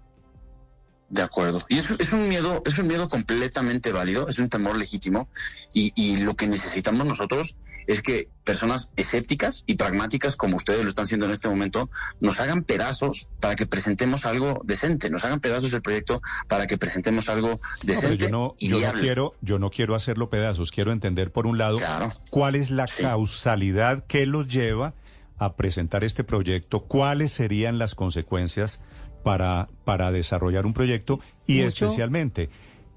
De 1.15 1.21
acuerdo. 1.21 1.63
Y 1.69 1.77
es, 1.77 1.91
es 1.91 2.11
un 2.11 2.27
miedo, 2.27 2.61
es 2.65 2.77
un 2.77 2.87
miedo 2.87 3.07
completamente 3.07 3.93
válido, 3.93 4.27
es 4.27 4.37
un 4.37 4.49
temor 4.49 4.75
legítimo. 4.77 5.29
Y, 5.73 5.93
y 5.95 6.17
lo 6.17 6.35
que 6.35 6.49
necesitamos 6.49 7.07
nosotros 7.07 7.55
es 7.87 8.01
que 8.01 8.27
personas 8.43 8.91
escépticas 8.97 9.63
y 9.65 9.75
pragmáticas, 9.75 10.35
como 10.35 10.57
ustedes 10.57 10.83
lo 10.83 10.89
están 10.89 11.03
haciendo 11.03 11.25
en 11.25 11.31
este 11.31 11.47
momento, 11.47 11.89
nos 12.19 12.41
hagan 12.41 12.63
pedazos 12.63 13.29
para 13.39 13.55
que 13.55 13.65
presentemos 13.65 14.25
algo 14.25 14.59
decente, 14.65 15.09
nos 15.09 15.23
hagan 15.23 15.39
pedazos 15.39 15.71
el 15.71 15.81
proyecto 15.81 16.21
para 16.49 16.67
que 16.67 16.77
presentemos 16.77 17.29
algo 17.29 17.47
No, 17.47 17.59
decente 17.83 18.25
yo 18.25 18.29
no, 18.29 18.55
y 18.59 18.67
yo 18.67 18.73
no 18.73 18.79
viable. 18.79 19.01
quiero, 19.01 19.35
yo 19.39 19.57
no 19.57 19.69
quiero 19.69 19.95
hacerlo 19.95 20.29
pedazos. 20.29 20.71
Quiero 20.71 20.91
entender 20.91 21.31
por 21.31 21.47
un 21.47 21.57
lado 21.57 21.77
Claro. 21.77 22.11
cuál 22.29 22.55
es 22.55 22.69
la 22.71 22.87
Sí. 22.87 23.03
causalidad 23.03 24.03
que 24.05 24.25
los 24.25 24.49
lleva 24.49 24.93
a 25.37 25.55
presentar 25.55 26.03
este 26.03 26.25
proyecto, 26.25 26.81
cuáles 26.81 27.31
serían 27.31 27.77
las 27.77 27.95
consecuencias 27.95 28.81
para, 29.25 29.67
para 29.85 30.11
desarrollar 30.11 30.67
un 30.67 30.73
proyecto 30.73 31.19
y 31.47 31.63
Mucho. 31.63 31.87
especialmente 31.87 32.47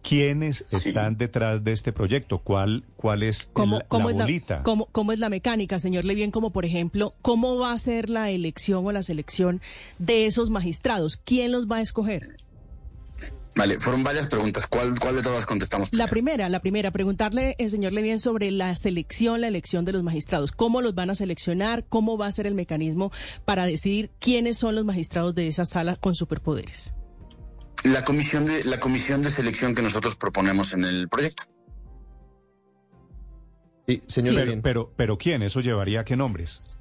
quiénes 0.03 0.63
Sí. 0.69 0.91
están 0.91 1.17
detrás 1.17 1.65
de 1.65 1.73
este 1.73 1.91
proyecto, 1.93 2.39
cuál, 2.39 2.85
cuál 2.97 3.23
es 3.23 3.49
¿Cómo, 3.55 3.79
la, 3.79 3.85
cómo 3.89 4.05
la 4.09 4.11
es 4.13 4.19
la, 4.19 4.25
bolita. 4.25 4.63
cómo, 4.63 4.87
cómo 4.93 5.13
es 5.13 5.19
la 5.19 5.31
mecánica, 5.31 5.79
señor 5.79 6.05
Levien? 6.05 6.31
Como 6.31 6.51
por 6.51 6.67
ejemplo, 6.67 7.15
¿cómo 7.23 7.57
va 7.57 7.73
a 7.73 7.79
ser 7.79 8.11
la 8.11 8.31
elección 8.31 8.85
o 8.87 8.93
la 8.93 9.03
selección 9.03 9.63
de 9.99 10.27
esos 10.27 10.51
magistrados? 10.51 11.17
¿Quién 11.17 11.51
los 11.51 11.67
va 11.67 11.77
a 11.79 11.81
escoger? 11.81 12.37
Vale, 13.59 13.81
fueron 13.81 14.05
varias 14.05 14.29
preguntas. 14.29 14.69
¿Cuál, 14.69 15.01
cuál 15.01 15.17
de 15.17 15.23
todas 15.23 15.45
contestamos? 15.45 15.89
La 15.91 16.07
primera, 16.07 16.49
la 16.49 16.61
primera, 16.61 16.93
preguntarle, 16.93 17.57
el 17.59 17.71
señor 17.71 17.93
Levien, 17.93 18.21
sobre 18.21 18.53
la 18.53 18.77
selección, 18.77 19.41
la 19.41 19.49
elección 19.49 19.85
de 19.85 19.91
los 19.91 20.05
magistrados. 20.05 20.53
¿Cómo 20.53 20.81
los 20.81 20.95
van 20.95 21.11
a 21.11 21.17
seleccionar? 21.17 21.85
¿Cómo 21.89 22.17
va 22.17 22.29
a 22.29 22.33
ser 22.33 22.47
el 22.47 22.55
mecanismo 22.55 23.11
para 23.45 23.67
decidir 23.67 24.13
quiénes 24.21 24.59
son 24.59 24.77
los 24.77 24.85
magistrados 24.85 25.35
de 25.35 25.49
esa 25.49 25.65
sala 25.65 25.97
con 25.97 26.15
superpoderes? 26.15 26.95
La 27.83 28.05
comisión 28.05 28.47
de 28.47 28.63
la 28.63 28.79
comisión 28.79 29.23
de 29.23 29.31
selección 29.31 29.75
que 29.75 29.83
nosotros 29.83 30.15
proponemos 30.15 30.73
en 30.73 30.85
el 30.85 31.09
proyecto. 31.09 31.43
Sí, 33.89 34.03
señor 34.07 34.37
pero, 34.37 34.63
pero, 34.63 34.93
pero 34.97 35.19
quién, 35.19 35.43
eso 35.43 35.61
llevaría 35.61 36.01
a 36.01 36.05
qué 36.05 36.17
nombres. 36.17 36.81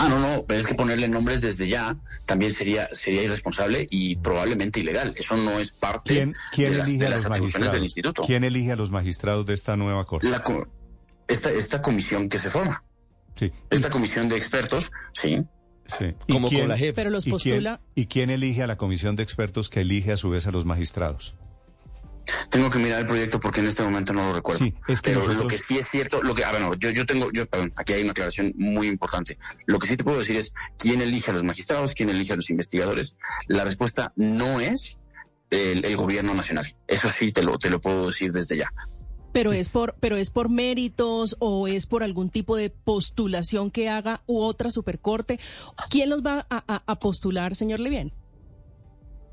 Ah, 0.00 0.08
no, 0.08 0.18
no, 0.20 0.44
pero 0.46 0.60
es 0.60 0.66
que 0.66 0.74
ponerle 0.74 1.08
nombres 1.08 1.40
desde 1.40 1.66
ya 1.68 1.96
también 2.24 2.52
sería 2.52 2.88
sería 2.92 3.22
irresponsable 3.24 3.86
y 3.90 4.14
probablemente 4.16 4.78
ilegal. 4.80 5.12
Eso 5.16 5.36
no 5.36 5.58
es 5.58 5.72
parte 5.72 6.14
¿Quién, 6.14 6.34
quién 6.52 6.72
de 6.72 6.78
las, 7.10 7.22
de 7.22 7.28
atribuciones 7.28 7.72
del 7.72 7.82
instituto. 7.82 8.22
¿Quién 8.24 8.44
elige 8.44 8.72
a 8.72 8.76
los 8.76 8.90
magistrados 8.92 9.44
de 9.46 9.54
esta 9.54 9.76
nueva 9.76 10.04
corte? 10.04 10.30
La 10.30 10.40
co- 10.42 10.68
esta, 11.26 11.50
esta 11.50 11.82
comisión 11.82 12.28
que 12.28 12.38
se 12.38 12.48
forma, 12.48 12.84
Sí. 13.36 13.50
esta 13.70 13.90
comisión 13.90 14.28
de 14.28 14.36
expertos, 14.36 14.90
sí. 15.12 15.44
Sí. 15.98 16.14
Como 16.30 16.50
con 16.50 16.68
la 16.68 16.76
JEP. 16.76 16.94
Pero 16.94 17.08
los 17.10 17.26
¿Y 17.26 17.30
quién, 17.30 17.32
postula. 17.56 17.80
¿Y 17.94 18.06
quién 18.06 18.30
elige 18.30 18.62
a 18.62 18.66
la 18.66 18.76
comisión 18.76 19.16
de 19.16 19.22
expertos 19.22 19.68
que 19.70 19.80
elige 19.80 20.12
a 20.12 20.16
su 20.16 20.28
vez 20.30 20.46
a 20.46 20.50
los 20.50 20.64
magistrados? 20.64 21.34
Tengo 22.50 22.70
que 22.70 22.78
mirar 22.78 23.00
el 23.00 23.06
proyecto 23.06 23.40
porque 23.40 23.60
en 23.60 23.66
este 23.66 23.82
momento 23.82 24.12
no 24.12 24.26
lo 24.28 24.32
recuerdo. 24.34 24.64
Sí, 24.64 24.74
es 24.88 25.00
que 25.00 25.10
Pero 25.10 25.20
nosotros- 25.20 25.42
lo 25.44 25.48
que 25.48 25.58
sí 25.58 25.78
es 25.78 25.86
cierto, 25.88 26.22
lo 26.22 26.34
que, 26.34 26.44
a 26.44 26.52
ver, 26.52 26.60
no, 26.60 26.74
yo, 26.74 26.90
yo 26.90 27.06
tengo, 27.06 27.30
yo, 27.32 27.46
perdón, 27.46 27.72
aquí 27.76 27.92
hay 27.94 28.02
una 28.02 28.10
aclaración 28.12 28.52
muy 28.56 28.86
importante. 28.88 29.38
Lo 29.66 29.78
que 29.78 29.86
sí 29.86 29.96
te 29.96 30.04
puedo 30.04 30.18
decir 30.18 30.36
es 30.36 30.52
quién 30.78 31.00
elige 31.00 31.30
a 31.30 31.34
los 31.34 31.44
magistrados, 31.44 31.94
quién 31.94 32.10
elige 32.10 32.32
a 32.32 32.36
los 32.36 32.50
investigadores. 32.50 33.16
La 33.46 33.64
respuesta 33.64 34.12
no 34.16 34.60
es 34.60 34.98
el, 35.50 35.84
el 35.84 35.96
gobierno 35.96 36.34
nacional. 36.34 36.66
Eso 36.86 37.08
sí 37.08 37.32
te 37.32 37.42
lo, 37.42 37.58
te 37.58 37.70
lo 37.70 37.80
puedo 37.80 38.08
decir 38.08 38.32
desde 38.32 38.56
ya. 38.58 38.72
Pero 39.32 39.52
es 39.52 39.68
por, 39.68 39.94
pero 40.00 40.16
es 40.16 40.30
por 40.30 40.48
méritos 40.48 41.36
o 41.38 41.68
es 41.68 41.86
por 41.86 42.02
algún 42.02 42.30
tipo 42.30 42.56
de 42.56 42.70
postulación 42.70 43.70
que 43.70 43.88
haga 43.88 44.22
u 44.26 44.40
otra 44.40 44.70
supercorte. 44.70 45.38
¿Quién 45.90 46.08
los 46.10 46.22
va 46.22 46.46
a, 46.50 46.64
a- 46.66 46.82
a 46.86 46.98
postular, 46.98 47.54
señor 47.54 47.78
Levien? 47.80 48.12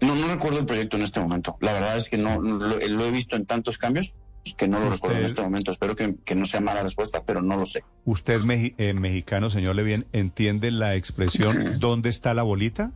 No, 0.02 0.16
no 0.16 0.28
recuerdo 0.28 0.60
el 0.60 0.66
proyecto 0.66 0.98
en 0.98 1.04
este 1.04 1.20
momento. 1.20 1.58
La 1.62 1.74
verdad 1.74 1.98
es 1.98 2.10
que 2.10 2.18
no, 2.18 2.42
no 2.42 2.56
lo, 2.58 2.78
lo 2.80 3.06
he 3.06 3.12
visto 3.12 3.36
en 3.36 3.46
tantos 3.46 3.78
cambios 3.78 4.16
que 4.58 4.68
no 4.68 4.80
lo 4.80 4.92
recuerdo 4.92 5.18
en 5.18 5.26
este 5.26 5.42
momento. 5.42 5.72
Espero 5.72 5.96
que, 5.96 6.16
que 6.24 6.36
no 6.36 6.46
sea 6.46 6.62
mala 6.62 6.82
respuesta, 6.84 7.24
pero 7.26 7.42
no 7.42 7.58
lo 7.58 7.66
sé. 7.66 7.84
¿Usted, 8.06 8.40
meji- 8.42 8.76
eh, 8.78 8.94
mexicano, 8.94 9.50
señor 9.50 9.76
Levien, 9.76 10.06
entiende 10.14 10.70
la 10.72 10.96
expresión 10.96 11.66
¿dónde 11.80 12.10
está 12.10 12.34
la 12.36 12.44
bolita? 12.44 12.92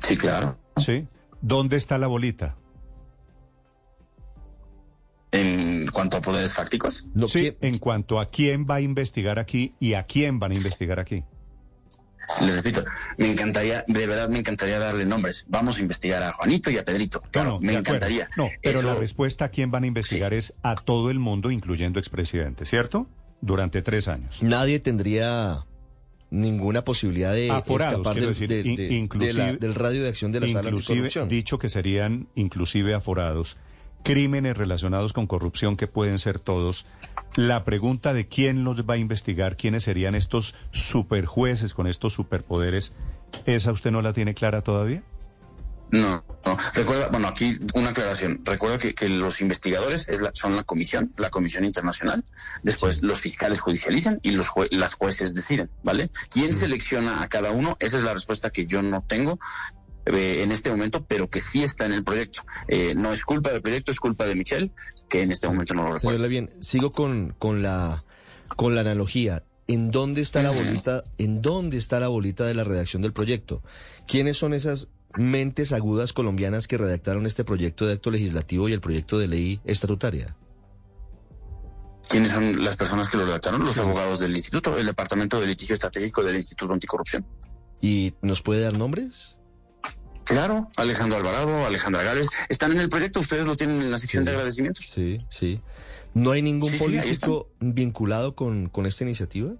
Sí, 0.00 0.16
claro. 0.16 0.56
¿Sí? 0.76 1.06
¿Dónde 1.40 1.76
está 1.76 1.98
la 1.98 2.06
bolita? 2.06 2.54
En 5.30 5.86
cuanto 5.88 6.16
a 6.16 6.20
poderes 6.20 6.54
fácticos, 6.54 7.04
No, 7.14 7.28
sí, 7.28 7.40
¿quién- 7.40 7.56
en 7.60 7.78
cuanto 7.78 8.18
a 8.20 8.30
quién 8.30 8.64
va 8.64 8.76
a 8.76 8.80
investigar 8.80 9.38
aquí 9.38 9.74
y 9.78 9.94
a 9.94 10.04
quién 10.04 10.38
van 10.38 10.52
a 10.52 10.54
investigar 10.54 11.00
aquí. 11.00 11.24
Le 12.44 12.52
repito, 12.56 12.84
me 13.16 13.30
encantaría, 13.30 13.84
de 13.86 14.06
verdad 14.06 14.28
me 14.28 14.38
encantaría 14.38 14.78
darle 14.78 15.04
nombres. 15.04 15.44
Vamos 15.48 15.78
a 15.78 15.82
investigar 15.82 16.22
a 16.22 16.32
Juanito 16.32 16.70
y 16.70 16.76
a 16.78 16.84
Pedrito. 16.84 17.22
Claro, 17.30 17.50
No, 17.50 17.54
no, 17.56 17.60
me 17.60 17.72
encantaría. 17.74 18.28
No, 18.36 18.48
pero 18.62 18.80
Eso- 18.80 18.88
la 18.88 18.94
respuesta 18.94 19.46
a 19.46 19.48
quién 19.48 19.70
van 19.70 19.84
a 19.84 19.86
investigar 19.86 20.34
es 20.34 20.54
a 20.62 20.74
todo 20.74 21.10
el 21.10 21.18
mundo, 21.18 21.50
incluyendo 21.50 21.98
expresidentes, 21.98 22.68
¿cierto? 22.68 23.06
Durante 23.40 23.82
tres 23.82 24.08
años. 24.08 24.42
Nadie 24.42 24.78
tendría 24.80 25.64
ninguna 26.30 26.84
posibilidad 26.84 27.32
de 27.32 27.50
Aforados, 27.50 27.92
escapar 27.94 28.16
del, 28.16 28.26
decir, 28.28 28.48
de- 28.48 29.32
la- 29.32 29.52
del 29.54 29.74
radio 29.74 30.02
de 30.02 30.08
acción 30.10 30.30
de 30.32 30.40
la 30.40 30.48
sala 30.48 30.68
anticorrupción. 30.68 31.28
dicho 31.28 31.58
que 31.58 31.68
serían 31.70 32.28
inclusive 32.34 32.94
aforados, 32.94 33.56
crímenes 34.02 34.56
relacionados 34.56 35.12
con 35.12 35.26
corrupción 35.26 35.76
que 35.76 35.86
pueden 35.86 36.18
ser 36.18 36.38
todos. 36.38 36.86
La 37.36 37.64
pregunta 37.64 38.12
de 38.12 38.26
quién 38.26 38.64
los 38.64 38.84
va 38.84 38.94
a 38.94 38.98
investigar, 38.98 39.56
quiénes 39.56 39.84
serían 39.84 40.14
estos 40.14 40.54
superjueces 40.72 41.74
con 41.74 41.86
estos 41.86 42.14
superpoderes, 42.14 42.94
¿esa 43.46 43.72
usted 43.72 43.90
no 43.90 44.02
la 44.02 44.12
tiene 44.12 44.34
clara 44.34 44.62
todavía? 44.62 45.02
No, 45.90 46.22
no. 46.44 46.58
Recuerda, 46.74 47.08
bueno, 47.08 47.28
aquí 47.28 47.58
una 47.72 47.90
aclaración. 47.90 48.42
Recuerda 48.44 48.76
que, 48.76 48.94
que 48.94 49.08
los 49.08 49.40
investigadores 49.40 50.06
es 50.10 50.20
la- 50.20 50.32
son 50.34 50.54
la 50.54 50.62
comisión, 50.62 51.14
la 51.16 51.30
comisión 51.30 51.64
internacional. 51.64 52.22
Después 52.62 53.02
los 53.02 53.20
fiscales 53.20 53.60
judicializan 53.60 54.20
y 54.22 54.32
los 54.32 54.48
jue- 54.50 54.68
las 54.70 54.92
jueces 54.92 55.34
deciden, 55.34 55.70
¿vale? 55.82 56.10
¿Quién 56.30 56.52
selecciona 56.52 57.22
a 57.22 57.28
cada 57.28 57.52
uno? 57.52 57.78
Esa 57.80 57.96
es 57.96 58.02
la 58.02 58.12
respuesta 58.12 58.50
que 58.50 58.66
yo 58.66 58.82
no 58.82 59.02
tengo 59.06 59.38
eh, 60.12 60.42
en 60.42 60.52
este 60.52 60.70
momento, 60.70 61.04
pero 61.04 61.28
que 61.28 61.40
sí 61.40 61.62
está 61.62 61.86
en 61.86 61.92
el 61.92 62.04
proyecto. 62.04 62.42
Eh, 62.66 62.94
no 62.94 63.12
es 63.12 63.24
culpa 63.24 63.50
del 63.50 63.62
proyecto, 63.62 63.92
es 63.92 64.00
culpa 64.00 64.26
de 64.26 64.34
Michelle, 64.34 64.70
que 65.08 65.22
en 65.22 65.32
este 65.32 65.46
momento 65.46 65.74
no 65.74 65.84
lo 65.84 65.94
recuerda. 65.94 66.20
Levien, 66.20 66.50
sigo 66.60 66.90
con, 66.90 67.34
con 67.38 67.62
la 67.62 68.04
con 68.56 68.74
la 68.74 68.80
analogía. 68.80 69.44
¿En 69.66 69.90
dónde 69.90 70.22
está 70.22 70.42
la 70.42 70.50
bolita? 70.50 71.02
¿En 71.18 71.42
dónde 71.42 71.76
está 71.76 72.00
la 72.00 72.08
bolita 72.08 72.46
de 72.46 72.54
la 72.54 72.64
redacción 72.64 73.02
del 73.02 73.12
proyecto? 73.12 73.62
¿Quiénes 74.06 74.38
son 74.38 74.54
esas 74.54 74.88
mentes 75.16 75.72
agudas 75.72 76.12
colombianas 76.12 76.66
que 76.66 76.78
redactaron 76.78 77.26
este 77.26 77.44
proyecto 77.44 77.86
de 77.86 77.94
acto 77.94 78.10
legislativo 78.10 78.68
y 78.68 78.72
el 78.72 78.80
proyecto 78.80 79.18
de 79.18 79.28
ley 79.28 79.60
estatutaria? 79.64 80.34
¿Quiénes 82.08 82.32
son 82.32 82.64
las 82.64 82.76
personas 82.76 83.10
que 83.10 83.18
lo 83.18 83.26
redactaron? 83.26 83.62
Los 83.62 83.76
abogados 83.76 84.20
del 84.20 84.34
instituto, 84.34 84.78
el 84.78 84.86
departamento 84.86 85.38
de 85.38 85.46
litigio 85.46 85.74
estratégico 85.74 86.22
del 86.22 86.36
Instituto 86.36 86.72
Anticorrupción. 86.72 87.26
¿Y 87.82 88.14
nos 88.22 88.40
puede 88.40 88.62
dar 88.62 88.78
nombres? 88.78 89.37
Claro, 90.28 90.68
Alejandro 90.76 91.18
Alvarado, 91.18 91.66
Alejandra 91.66 92.02
Gales, 92.02 92.28
están 92.48 92.72
en 92.72 92.80
el 92.80 92.88
proyecto, 92.88 93.20
ustedes 93.20 93.46
lo 93.46 93.56
tienen 93.56 93.80
en 93.82 93.90
la 93.90 93.98
sección 93.98 94.22
Sí. 94.22 94.26
de 94.26 94.30
agradecimientos. 94.32 94.86
Sí, 94.86 95.20
sí. 95.30 95.60
¿No 96.14 96.30
hay 96.32 96.42
ningún 96.42 96.70
Sí, 96.70 96.78
sí, 96.78 96.84
ahí 96.84 97.00
político 97.00 97.50
vinculado 97.60 98.34
con, 98.34 98.68
con 98.68 98.86
esta 98.86 99.04
iniciativa? 99.04 99.52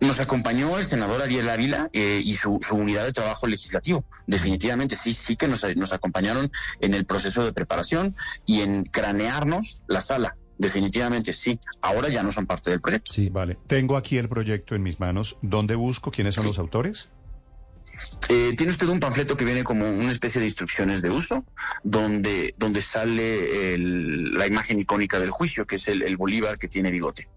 Nos 0.00 0.20
acompañó 0.20 0.78
el 0.78 0.84
senador 0.84 1.22
Ariel 1.22 1.48
Ávila 1.48 1.88
eh, 1.94 2.20
y 2.22 2.34
su, 2.34 2.58
su 2.66 2.76
unidad 2.76 3.04
de 3.06 3.12
trabajo 3.12 3.46
legislativo. 3.46 4.04
Definitivamente, 4.26 4.94
sí, 4.94 5.14
sí 5.14 5.36
que 5.36 5.48
nos, 5.48 5.64
nos 5.76 5.92
acompañaron 5.94 6.50
en 6.80 6.92
el 6.94 7.06
proceso 7.06 7.44
de 7.44 7.52
preparación 7.52 8.14
y 8.44 8.60
en 8.60 8.84
cranearnos 8.84 9.82
la 9.88 10.02
sala. 10.02 10.36
Definitivamente, 10.58 11.32
sí. 11.32 11.58
Ahora 11.82 12.08
ya 12.10 12.22
no 12.22 12.30
son 12.32 12.46
parte 12.46 12.70
del 12.70 12.80
proyecto. 12.80 13.12
Sí. 13.12 13.30
Vale, 13.30 13.58
tengo 13.66 13.96
aquí 13.96 14.18
el 14.18 14.28
proyecto 14.28 14.74
en 14.74 14.82
mis 14.82 15.00
manos. 15.00 15.36
¿Dónde 15.42 15.74
busco? 15.76 16.10
¿Quiénes 16.10 16.34
son 16.34 16.46
los 16.46 16.58
autores? 16.58 17.08
Eh, 18.28 18.54
tiene 18.56 18.70
usted 18.72 18.88
un 18.88 19.00
panfleto 19.00 19.36
que 19.36 19.44
viene 19.44 19.62
como 19.64 19.88
una 19.88 20.12
especie 20.12 20.40
de 20.40 20.46
instrucciones 20.46 21.00
de 21.02 21.10
uso, 21.10 21.44
donde, 21.84 22.52
donde 22.58 22.80
sale 22.80 23.74
el- 23.74 24.32
la 24.32 24.46
imagen 24.46 24.78
icónica 24.80 25.18
del 25.18 25.30
juicio, 25.30 25.66
que 25.66 25.76
es 25.76 25.88
el, 25.88 26.02
el 26.02 26.16
Bolívar 26.16 26.58
que 26.58 26.68
tiene 26.68 26.90
bigote. 26.90 27.28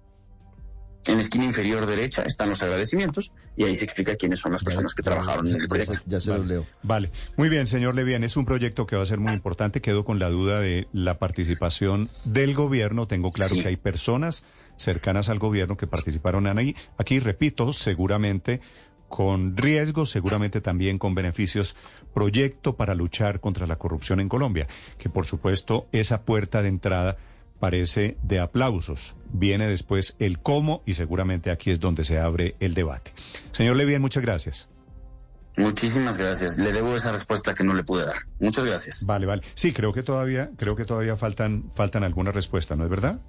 En 1.06 1.16
la 1.16 1.22
esquina 1.22 1.46
inferior 1.46 1.86
derecha 1.86 2.24
están 2.24 2.50
los 2.50 2.62
agradecimientos 2.62 3.32
y 3.56 3.64
ahí 3.64 3.76
se 3.76 3.86
explica 3.86 4.16
quiénes 4.16 4.40
son 4.40 4.52
las 4.52 4.64
personas 4.64 4.94
que 4.94 5.02
trabajaron 5.02 5.48
en 5.48 5.62
el 5.62 5.68
proyecto. 5.68 5.98
ya 6.06 6.20
se 6.20 6.30
Vale. 6.30 6.40
los 6.42 6.48
leo. 6.50 6.68
Vale, 6.84 7.12
muy 7.38 7.48
bien, 7.50 7.68
señor 7.68 7.96
Levian, 7.96 8.24
es 8.26 8.36
un 8.36 8.46
proyecto 8.46 8.86
que 8.86 8.98
va 8.98 9.04
a 9.04 9.06
ser 9.06 9.20
muy 9.20 9.32
importante. 9.34 9.82
Quedo 9.82 10.04
con 10.04 10.20
la 10.20 10.30
duda 10.30 10.60
de 10.60 10.88
la 10.92 11.18
participación 11.18 12.10
del 12.26 12.54
gobierno. 12.54 13.08
Tengo 13.08 13.32
claro 13.32 13.56
Sí. 13.56 13.62
que 13.62 13.70
hay 13.70 13.78
personas 13.78 14.44
cercanas 14.76 15.30
al 15.30 15.40
gobierno 15.40 15.78
que 15.78 15.88
participaron 15.88 16.48
en 16.48 16.58
ahí. 16.58 16.76
Aquí, 16.98 17.20
repito, 17.20 17.72
seguramente 17.74 18.60
con 19.10 19.58
riesgos, 19.58 20.12
seguramente 20.12 20.62
también 20.62 20.98
con 20.98 21.16
beneficios, 21.16 21.76
proyecto 22.14 22.78
para 22.78 22.96
luchar 22.96 23.40
contra 23.40 23.68
la 23.68 23.78
corrupción 23.78 24.20
en 24.20 24.30
Colombia, 24.30 24.68
que 24.98 25.10
por 25.10 25.26
supuesto 25.26 25.88
esa 25.92 26.22
puerta 26.22 26.62
de 26.62 26.70
entrada 26.70 27.18
parece 27.60 28.18
de 28.24 28.40
aplausos. 28.40 29.16
Viene 29.32 29.68
después 29.68 30.16
el 30.20 30.40
cómo 30.40 30.82
y 30.86 30.94
seguramente 30.94 31.52
aquí 31.52 31.72
es 31.72 31.80
donde 31.80 32.04
se 32.06 32.20
abre 32.20 32.56
el 32.60 32.74
debate. 32.74 33.12
Señor 33.52 33.76
Levian, 33.76 34.02
muchas 34.02 34.24
gracias. 34.24 34.70
Muchísimas 35.58 36.18
gracias. 36.18 36.58
Le 36.58 36.72
debo 36.72 36.96
esa 36.96 37.12
respuesta 37.12 37.54
que 37.54 37.66
no 37.66 37.74
le 37.74 37.84
pude 37.84 38.06
dar. 38.06 38.16
Muchas 38.40 38.64
gracias. 38.64 39.06
Vale, 39.06 39.26
vale. 39.26 39.44
Sí, 39.56 39.74
creo 39.74 39.92
que 39.92 40.04
todavía, 40.04 40.52
creo 40.56 40.78
que 40.78 40.86
todavía 40.86 41.18
faltan, 41.18 41.72
faltan 41.76 42.06
algunas 42.06 42.34
respuestas, 42.34 42.78
¿no 42.78 42.86
es 42.86 42.90
verdad? 42.90 43.20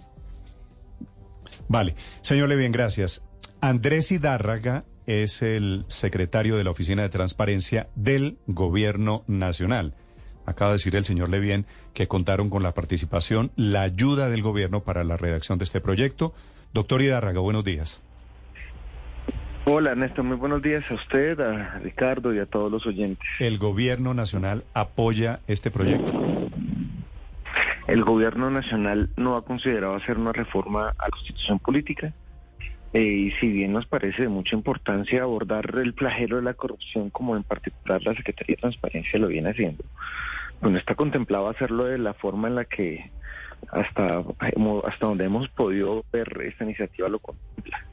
Vale, 1.67 1.97
señor 2.21 2.49
Levien, 2.49 2.71
gracias. 2.71 3.25
Andrés 3.61 4.13
Hidárraga 4.13 4.85
es 5.11 5.43
el 5.43 5.85
secretario 5.89 6.57
de 6.57 6.63
la 6.63 6.71
Oficina 6.71 7.03
de 7.03 7.09
Transparencia 7.09 7.89
del 7.97 8.39
Gobierno 8.47 9.25
Nacional. 9.27 9.95
Acaba 10.47 10.71
de 10.71 10.77
decir 10.77 10.95
el 10.95 11.05
señor 11.05 11.29
Levien 11.29 11.67
que 11.95 12.07
contaron 12.07 12.49
con 12.49 12.63
la 12.63 12.75
participación, 12.75 13.51
la 13.57 13.83
ayuda 13.83 14.29
del 14.29 14.43
gobierno 14.43 14.83
para 14.85 15.03
la 15.03 15.17
redacción 15.17 15.59
de 15.59 15.65
este 15.65 15.81
proyecto. 15.81 16.33
Doctor 16.73 17.03
Hidárraga, 17.03 17.41
buenos 17.41 17.65
días. 17.65 18.03
Hola 19.65 19.95
Néstor, 19.97 20.25
muy 20.25 20.37
buenos 20.37 20.63
días 20.63 20.85
a 20.91 20.95
usted, 20.95 21.39
a 21.41 21.81
Ricardo 21.81 22.33
y 22.33 22.39
a 22.39 22.47
todos 22.47 22.71
los 22.71 22.87
oyentes. 22.87 23.27
¿El 23.41 23.59
Gobierno 23.59 24.15
Nacional 24.15 24.65
apoya 24.75 25.41
este 25.49 25.71
proyecto? 25.73 26.13
El 27.89 28.05
gobierno 28.05 28.51
nacional 28.51 29.11
no 29.17 29.35
ha 29.35 29.45
considerado 29.45 29.97
hacer 29.97 30.17
una 30.17 30.33
reforma 30.33 30.91
a 30.91 31.05
la 31.05 31.11
constitución 31.11 31.59
política 31.59 32.15
eh, 32.93 33.03
y 33.03 33.31
si 33.33 33.53
bien 33.53 33.73
nos 33.73 33.87
parece 33.87 34.23
de 34.23 34.29
mucha 34.29 34.57
importancia 34.57 35.23
abordar 35.23 35.71
el 35.77 35.93
flagelo 35.95 36.37
de 36.37 36.43
la 36.43 36.55
corrupción 36.55 37.11
como 37.11 37.37
en 37.37 37.45
particular 37.45 38.03
la 38.03 38.15
Secretaría 38.15 38.57
de 38.57 38.61
Transparencia 38.61 39.19
lo 39.19 39.29
viene 39.29 39.51
haciendo, 39.51 39.85
pues 40.61 40.73
no 40.73 40.79
está 40.79 40.95
contemplado 40.95 41.49
hacerlo 41.49 41.85
de 41.85 41.99
la 41.99 42.15
forma 42.15 42.49
en 42.49 42.57
la 42.57 42.65
que 42.65 43.11
hasta, 43.71 44.25
hasta 44.85 45.07
donde 45.07 45.25
hemos 45.25 45.49
podido 45.51 46.05
ver 46.13 46.29
esta 46.45 46.65
iniciativa 46.65 47.09
lo 47.09 47.21
contempla. 47.21 47.87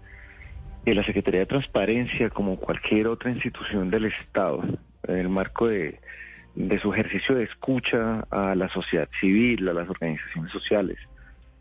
que 0.83 0.95
la 0.95 1.03
Secretaría 1.03 1.41
de 1.41 1.45
Transparencia, 1.45 2.29
como 2.29 2.57
cualquier 2.57 3.07
otra 3.07 3.29
institución 3.29 3.89
del 3.91 4.05
Estado, 4.05 4.63
en 5.07 5.17
el 5.17 5.29
marco 5.29 5.67
de, 5.67 5.99
de 6.55 6.79
su 6.79 6.91
ejercicio 6.91 7.36
de 7.36 7.43
escucha 7.43 8.25
a 8.31 8.55
la 8.55 8.67
sociedad 8.69 9.07
civil, 9.19 9.67
a 9.69 9.73
las 9.73 9.89
organizaciones 9.89 10.51
sociales, 10.51 10.97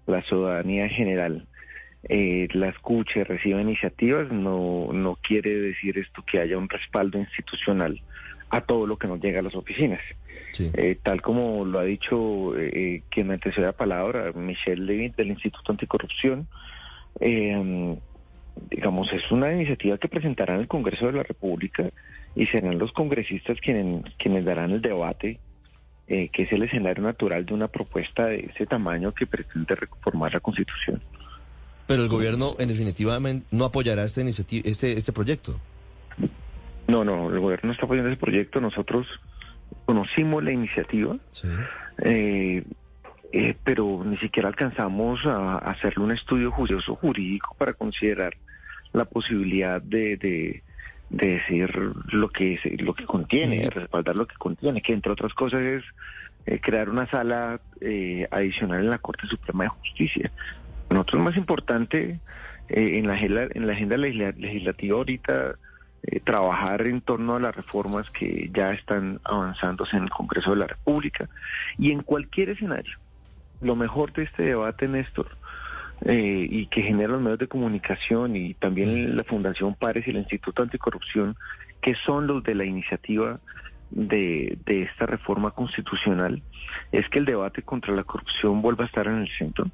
la 0.06 0.22
ciudadanía 0.22 0.84
en 0.84 0.90
general, 0.90 1.46
eh, 2.08 2.48
la 2.52 2.68
escuche, 2.68 3.24
reciba 3.24 3.60
iniciativas, 3.60 4.30
no, 4.30 4.88
no 4.92 5.18
quiere 5.22 5.54
decir 5.54 5.98
esto 5.98 6.24
que 6.24 6.40
haya 6.40 6.58
un 6.58 6.68
respaldo 6.68 7.18
institucional 7.18 8.00
a 8.50 8.60
todo 8.60 8.86
lo 8.86 8.96
que 8.96 9.08
nos 9.08 9.20
llega 9.20 9.40
a 9.40 9.42
las 9.42 9.54
oficinas. 9.54 10.00
Sí. 10.52 10.70
Eh, 10.74 10.96
tal 11.02 11.20
como 11.20 11.64
lo 11.64 11.78
ha 11.78 11.84
dicho 11.84 12.56
eh, 12.56 13.02
quien 13.10 13.26
me 13.26 13.34
antecede 13.34 13.66
la 13.66 13.72
palabra, 13.72 14.32
Michelle 14.34 14.84
Levin 14.84 15.12
del 15.16 15.28
Instituto 15.28 15.72
Anticorrupción, 15.72 16.48
eh, 17.20 17.96
digamos, 18.70 19.12
es 19.12 19.30
una 19.30 19.52
iniciativa 19.52 19.98
que 19.98 20.08
presentará 20.08 20.54
en 20.54 20.60
el 20.60 20.68
Congreso 20.68 21.06
de 21.06 21.12
la 21.12 21.22
República 21.22 21.90
y 22.34 22.46
serán 22.46 22.78
los 22.78 22.92
congresistas 22.92 23.60
quienes, 23.60 24.04
quienes 24.16 24.44
darán 24.44 24.70
el 24.70 24.82
debate, 24.82 25.38
eh, 26.08 26.28
que 26.28 26.42
es 26.44 26.52
el 26.52 26.62
escenario 26.62 27.02
natural 27.02 27.44
de 27.44 27.54
una 27.54 27.68
propuesta 27.68 28.26
de 28.26 28.50
ese 28.52 28.66
tamaño 28.66 29.12
que 29.12 29.26
pretende 29.26 29.74
reformar 29.74 30.32
la 30.32 30.40
Constitución. 30.40 31.02
Pero 31.86 32.02
el 32.02 32.08
gobierno, 32.08 32.54
en 32.58 32.68
definitiva, 32.68 33.18
no 33.50 33.64
apoyará 33.64 34.04
esta 34.04 34.20
iniciativa, 34.20 34.68
este, 34.68 34.98
este 34.98 35.12
proyecto. 35.12 35.58
No, 36.88 37.04
no, 37.04 37.30
el 37.32 37.40
gobierno 37.40 37.68
no 37.68 37.72
está 37.72 37.84
apoyando 37.86 38.10
ese 38.10 38.18
proyecto. 38.18 38.60
Nosotros 38.60 39.06
conocimos 39.84 40.42
la 40.42 40.52
iniciativa, 40.52 41.16
Sí. 41.30 41.48
eh, 41.98 42.64
eh, 43.32 43.56
pero 43.64 44.02
ni 44.04 44.16
siquiera 44.18 44.48
alcanzamos 44.48 45.24
a, 45.26 45.54
a 45.54 45.58
hacerle 45.72 46.04
un 46.04 46.12
estudio 46.12 46.50
juicioso 46.52 46.94
jurídico 46.96 47.54
para 47.58 47.72
considerar 47.72 48.36
la 48.92 49.04
posibilidad 49.04 49.82
de, 49.82 50.16
de, 50.16 50.62
de 51.10 51.26
decir 51.26 51.70
lo 52.12 52.28
que 52.30 52.54
es, 52.54 52.80
lo 52.80 52.94
que 52.94 53.04
contiene, 53.04 53.60
de 53.60 53.70
respaldar 53.70 54.16
lo 54.16 54.26
que 54.26 54.36
contiene, 54.36 54.80
que 54.80 54.92
entre 54.92 55.12
otras 55.12 55.34
cosas 55.34 55.60
es 55.62 55.84
eh, 56.46 56.60
crear 56.60 56.88
una 56.88 57.08
sala 57.10 57.60
eh, 57.80 58.26
adicional 58.30 58.80
en 58.84 58.90
la 58.90 58.98
Corte 58.98 59.26
Suprema 59.26 59.64
de 59.64 59.70
Justicia. 59.70 60.30
Nosotros 60.90 61.22
más 61.22 61.36
importante 61.36 62.20
eh, 62.68 62.98
en, 62.98 63.06
la, 63.06 63.14
agenda- 63.14 63.48
en 63.52 63.66
la 63.66 63.72
agenda 63.72 63.96
legisla- 63.96 64.34
legislativa 64.36 64.96
ahorita 64.96 65.54
eh, 66.02 66.20
trabajar 66.20 66.86
en 66.86 67.00
torno 67.00 67.36
a 67.36 67.40
las 67.40 67.54
reformas 67.54 68.10
que 68.10 68.50
ya 68.54 68.70
están 68.72 69.20
avanzándose 69.24 69.96
en 69.96 70.04
el 70.04 70.10
Congreso 70.10 70.50
de 70.50 70.56
la 70.56 70.66
República 70.66 71.28
y 71.78 71.90
en 71.90 72.02
cualquier 72.02 72.50
escenario. 72.50 72.96
Lo 73.60 73.74
mejor 73.74 74.12
de 74.12 74.24
este 74.24 74.42
debate, 74.44 74.86
Néstor, 74.86 75.28
eh, 76.04 76.46
y 76.48 76.66
que 76.66 76.82
genera 76.82 77.12
los 77.12 77.22
medios 77.22 77.38
de 77.38 77.48
comunicación 77.48 78.36
y 78.36 78.54
también 78.54 79.16
la 79.16 79.24
Fundación 79.24 79.74
Pares 79.74 80.06
y 80.06 80.10
el 80.10 80.18
Instituto 80.18 80.62
Anticorrupción, 80.62 81.36
que 81.80 81.94
son 82.04 82.26
los 82.26 82.42
de 82.44 82.54
la 82.54 82.64
iniciativa 82.64 83.40
de, 83.90 84.58
de 84.66 84.82
esta 84.82 85.06
reforma 85.06 85.52
constitucional, 85.52 86.42
es 86.92 87.08
que 87.08 87.18
el 87.18 87.24
debate 87.24 87.62
contra 87.62 87.94
la 87.94 88.04
corrupción 88.04 88.60
vuelva 88.60 88.84
a 88.84 88.88
estar 88.88 89.06
en 89.06 89.22
el 89.22 89.28
centro. 89.38 89.70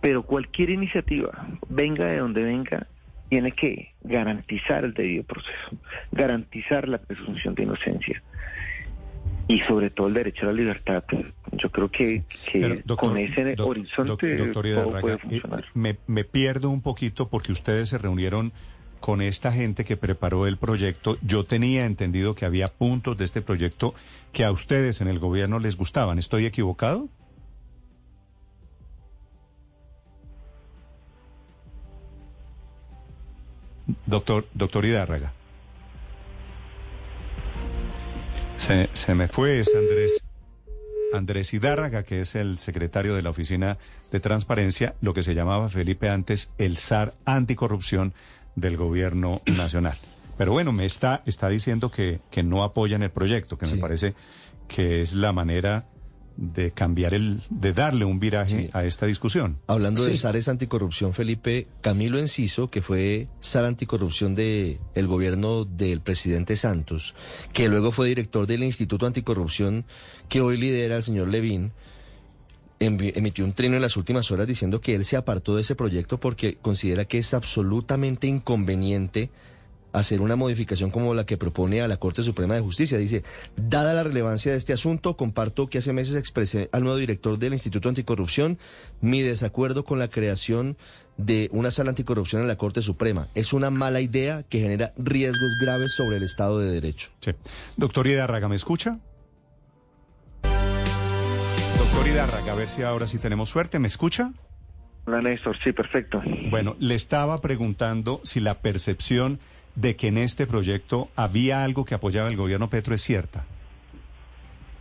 Pero 0.00 0.22
cualquier 0.22 0.70
iniciativa, 0.70 1.30
venga 1.68 2.06
de 2.06 2.18
donde 2.18 2.42
venga, 2.44 2.86
tiene 3.28 3.52
que 3.52 3.92
garantizar 4.02 4.84
el 4.84 4.94
debido 4.94 5.24
proceso, 5.24 5.70
garantizar 6.12 6.88
la 6.88 6.98
presunción 6.98 7.54
de 7.54 7.64
inocencia 7.64 8.22
y 9.48 9.60
sobre 9.60 9.90
todo 9.90 10.08
el 10.08 10.14
derecho 10.14 10.42
a 10.44 10.46
la 10.46 10.52
libertad. 10.52 11.02
Yo 11.52 11.70
creo 11.70 11.90
que, 11.90 12.22
que 12.50 12.60
Pero, 12.60 12.74
doctor, 12.84 12.96
con 12.96 13.18
ese 13.18 13.54
doc- 13.56 13.68
horizonte 13.68 14.36
doc- 14.36 14.46
doctor 14.54 14.74
todo 14.74 15.00
puede 15.00 15.14
eh, 15.16 15.18
funcionar. 15.18 15.64
me, 15.74 15.96
me 16.06 16.24
pierdo 16.24 16.70
un 16.70 16.80
poquito 16.82 17.28
porque 17.28 17.52
ustedes 17.52 17.88
se 17.88 17.98
reunieron 17.98 18.52
con 19.00 19.22
esta 19.22 19.52
gente 19.52 19.84
que 19.84 19.96
preparó 19.96 20.46
el 20.46 20.56
proyecto. 20.56 21.18
Yo 21.22 21.44
tenía 21.44 21.86
entendido 21.86 22.34
que 22.34 22.44
había 22.44 22.68
puntos 22.68 23.16
de 23.16 23.24
este 23.24 23.42
proyecto 23.42 23.94
que 24.32 24.44
a 24.44 24.50
ustedes 24.52 25.00
en 25.00 25.08
el 25.08 25.18
gobierno 25.18 25.58
les 25.60 25.76
gustaban. 25.76 26.18
¿Estoy 26.18 26.46
equivocado? 26.46 27.08
Doctor, 34.08 34.46
doctor 34.54 34.86
Hidárraga. 34.86 35.34
Se, 38.56 38.88
se 38.94 39.14
me 39.14 39.28
fue, 39.28 39.58
es 39.58 39.70
Andrés. 39.74 40.24
Andrés 41.12 41.52
Hidárraga, 41.52 42.04
que 42.04 42.22
es 42.22 42.34
el 42.34 42.58
secretario 42.58 43.14
de 43.14 43.20
la 43.20 43.28
Oficina 43.28 43.76
de 44.10 44.18
Transparencia, 44.18 44.94
lo 45.02 45.12
que 45.12 45.22
se 45.22 45.34
llamaba 45.34 45.68
Felipe 45.68 46.08
antes 46.08 46.52
el 46.56 46.78
SAR 46.78 47.12
anticorrupción 47.26 48.14
del 48.56 48.78
gobierno 48.78 49.42
nacional. 49.44 49.96
Pero 50.38 50.52
bueno, 50.52 50.72
me 50.72 50.86
está, 50.86 51.22
está 51.26 51.50
diciendo 51.50 51.90
que, 51.90 52.20
que 52.30 52.42
no 52.42 52.64
apoyan 52.64 53.02
el 53.02 53.10
proyecto, 53.10 53.58
que 53.58 53.66
me 53.66 53.76
parece 53.76 54.14
que 54.68 55.02
es 55.02 55.12
la 55.12 55.32
manera 55.32 55.84
de 56.40 56.70
cambiar 56.70 57.14
el, 57.14 57.42
de 57.50 57.72
darle 57.72 58.04
un 58.04 58.20
viraje 58.20 58.66
Sí. 58.66 58.70
a 58.72 58.84
esta 58.84 59.06
discusión. 59.06 59.58
Hablando 59.66 60.04
de. 60.04 60.16
SARes 60.16 60.48
anticorrupción, 60.48 61.12
Felipe, 61.12 61.66
Camilo 61.80 62.18
Enciso, 62.20 62.70
que 62.70 62.80
fue 62.80 63.26
SAR 63.40 63.64
anticorrupción 63.64 64.36
del 64.36 64.78
el 64.94 65.06
gobierno 65.08 65.64
del 65.64 66.00
presidente 66.00 66.56
Santos, 66.56 67.16
que 67.52 67.68
luego 67.68 67.90
fue 67.90 68.06
director 68.08 68.46
del 68.46 68.62
Instituto 68.62 69.04
Anticorrupción 69.04 69.84
que 70.28 70.40
hoy 70.40 70.56
lidera 70.56 70.96
el 70.96 71.02
señor 71.02 71.26
Levín, 71.26 71.72
emitió 72.78 73.44
un 73.44 73.52
trino 73.52 73.74
en 73.74 73.82
las 73.82 73.96
últimas 73.96 74.30
horas 74.30 74.46
diciendo 74.46 74.80
que 74.80 74.94
él 74.94 75.04
se 75.04 75.16
apartó 75.16 75.56
de 75.56 75.62
ese 75.62 75.74
proyecto 75.74 76.20
porque 76.20 76.54
considera 76.62 77.04
que 77.04 77.18
es 77.18 77.34
absolutamente 77.34 78.28
inconveniente 78.28 79.30
hacer 79.92 80.20
una 80.20 80.36
modificación 80.36 80.90
como 80.90 81.14
la 81.14 81.26
que 81.26 81.36
propone 81.36 81.80
a 81.80 81.88
la 81.88 81.96
Corte 81.96 82.22
Suprema 82.22 82.54
de 82.54 82.60
Justicia. 82.60 82.98
Dice, 82.98 83.22
dada 83.56 83.94
la 83.94 84.04
relevancia 84.04 84.52
de 84.52 84.58
este 84.58 84.72
asunto, 84.72 85.16
comparto 85.16 85.68
que 85.68 85.78
hace 85.78 85.92
meses 85.92 86.16
expresé 86.16 86.68
al 86.72 86.82
nuevo 86.82 86.98
director 86.98 87.38
del 87.38 87.54
Instituto 87.54 87.88
Anticorrupción 87.88 88.58
mi 89.00 89.22
desacuerdo 89.22 89.84
con 89.84 89.98
la 89.98 90.08
creación 90.08 90.76
de 91.16 91.48
una 91.52 91.70
sala 91.70 91.90
anticorrupción 91.90 92.42
en 92.42 92.48
la 92.48 92.56
Corte 92.56 92.80
Suprema. 92.82 93.28
Es 93.34 93.52
una 93.52 93.70
mala 93.70 94.00
idea 94.00 94.44
que 94.44 94.60
genera 94.60 94.92
riesgos 94.96 95.56
graves 95.60 95.92
sobre 95.94 96.16
el 96.16 96.22
Estado 96.22 96.60
de 96.60 96.70
Derecho. 96.70 97.10
Sí. 97.20 97.32
Doctor 97.76 98.06
Hidárraga, 98.06 98.48
¿me 98.48 98.56
escucha? 98.56 98.98
Doctor 101.78 102.06
Hidárraga, 102.06 102.52
a 102.52 102.54
ver 102.54 102.68
si 102.68 102.82
ahora 102.82 103.06
sí 103.06 103.18
tenemos 103.18 103.48
suerte. 103.48 103.78
¿Me 103.78 103.88
escucha? 103.88 104.32
Hola 105.06 105.22
Néstor, 105.22 105.56
sí, 105.64 105.72
perfecto. 105.72 106.22
Bueno, 106.50 106.76
le 106.78 106.94
estaba 106.94 107.40
preguntando 107.40 108.20
si 108.24 108.40
la 108.40 108.60
percepción 108.60 109.40
de 109.80 109.94
que 109.94 110.08
en 110.08 110.18
este 110.18 110.48
proyecto 110.48 111.08
había 111.14 111.62
algo 111.62 111.84
que 111.84 111.94
apoyaba 111.94 112.28
el 112.28 112.36
gobierno 112.36 112.68
Petro 112.68 112.94
es 112.94 113.02
cierta. 113.02 113.44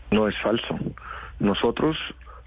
No 0.09 0.27
es 0.27 0.35
falso. 0.41 0.75
Nosotros 1.39 1.97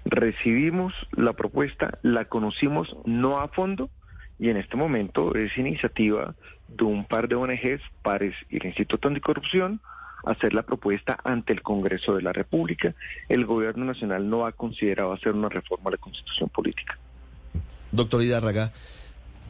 recibimos 0.03 0.93
la 1.13 1.31
propuesta, 1.31 1.99
la 2.01 2.25
conocimos 2.25 2.93
no 3.05 3.39
a 3.39 3.47
fondo 3.47 3.89
y 4.37 4.49
en 4.49 4.57
este 4.57 4.75
momento 4.75 5.33
es 5.33 5.57
iniciativa 5.57 6.35
de 6.67 6.83
un 6.83 7.05
par 7.05 7.29
de 7.29 7.35
ONGs, 7.35 7.81
pares 8.01 8.35
y 8.49 8.57
el 8.57 8.65
Instituto 8.65 9.07
Anticorrupción, 9.07 9.79
hacer 10.25 10.53
la 10.53 10.63
propuesta 10.63 11.17
ante 11.23 11.53
el 11.53 11.61
Congreso 11.61 12.15
de 12.15 12.21
la 12.21 12.33
República. 12.33 12.95
El 13.29 13.45
gobierno 13.45 13.85
nacional 13.85 14.29
no 14.29 14.45
ha 14.45 14.51
considerado 14.51 15.13
hacer 15.13 15.33
una 15.33 15.47
reforma 15.47 15.87
a 15.87 15.91
la 15.91 15.97
constitución 15.97 16.49
política. 16.49 16.97
Doctor 17.93 18.21
Hidárraga, 18.21 18.73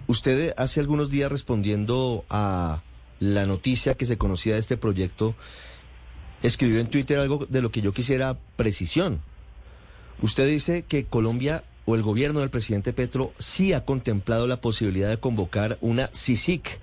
usted 0.05 0.53
hace 0.55 0.79
algunos 0.79 1.09
días 1.09 1.31
respondiendo 1.31 2.25
a 2.29 2.81
la 3.21 3.45
noticia 3.45 3.93
que 3.93 4.07
se 4.07 4.17
conocía 4.17 4.55
de 4.55 4.59
este 4.59 4.77
proyecto, 4.77 5.35
escribió 6.41 6.79
en 6.79 6.87
Twitter 6.87 7.19
algo 7.19 7.45
de 7.45 7.61
lo 7.61 7.71
que 7.71 7.81
yo 7.81 7.93
quisiera 7.93 8.35
precisión. 8.55 9.21
Usted 10.23 10.47
dice 10.47 10.83
que 10.87 11.05
Colombia 11.05 11.63
o 11.85 11.93
el 11.93 12.01
gobierno 12.01 12.39
del 12.39 12.49
presidente 12.49 12.93
Petro 12.93 13.31
sí 13.37 13.73
ha 13.73 13.85
contemplado 13.85 14.47
la 14.47 14.59
posibilidad 14.59 15.07
de 15.09 15.19
convocar 15.19 15.77
una 15.81 16.07
CICIC, 16.07 16.79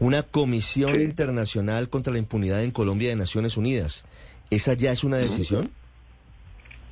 una 0.00 0.22
Comisión 0.22 0.94
Sí. 0.94 1.02
Internacional 1.02 1.90
contra 1.90 2.12
la 2.12 2.18
Impunidad 2.18 2.62
en 2.62 2.70
Colombia 2.70 3.10
de 3.10 3.16
Naciones 3.16 3.58
Unidas. 3.58 4.06
¿Esa 4.50 4.72
ya 4.72 4.92
es 4.92 5.04
una 5.04 5.18
decisión? 5.18 5.70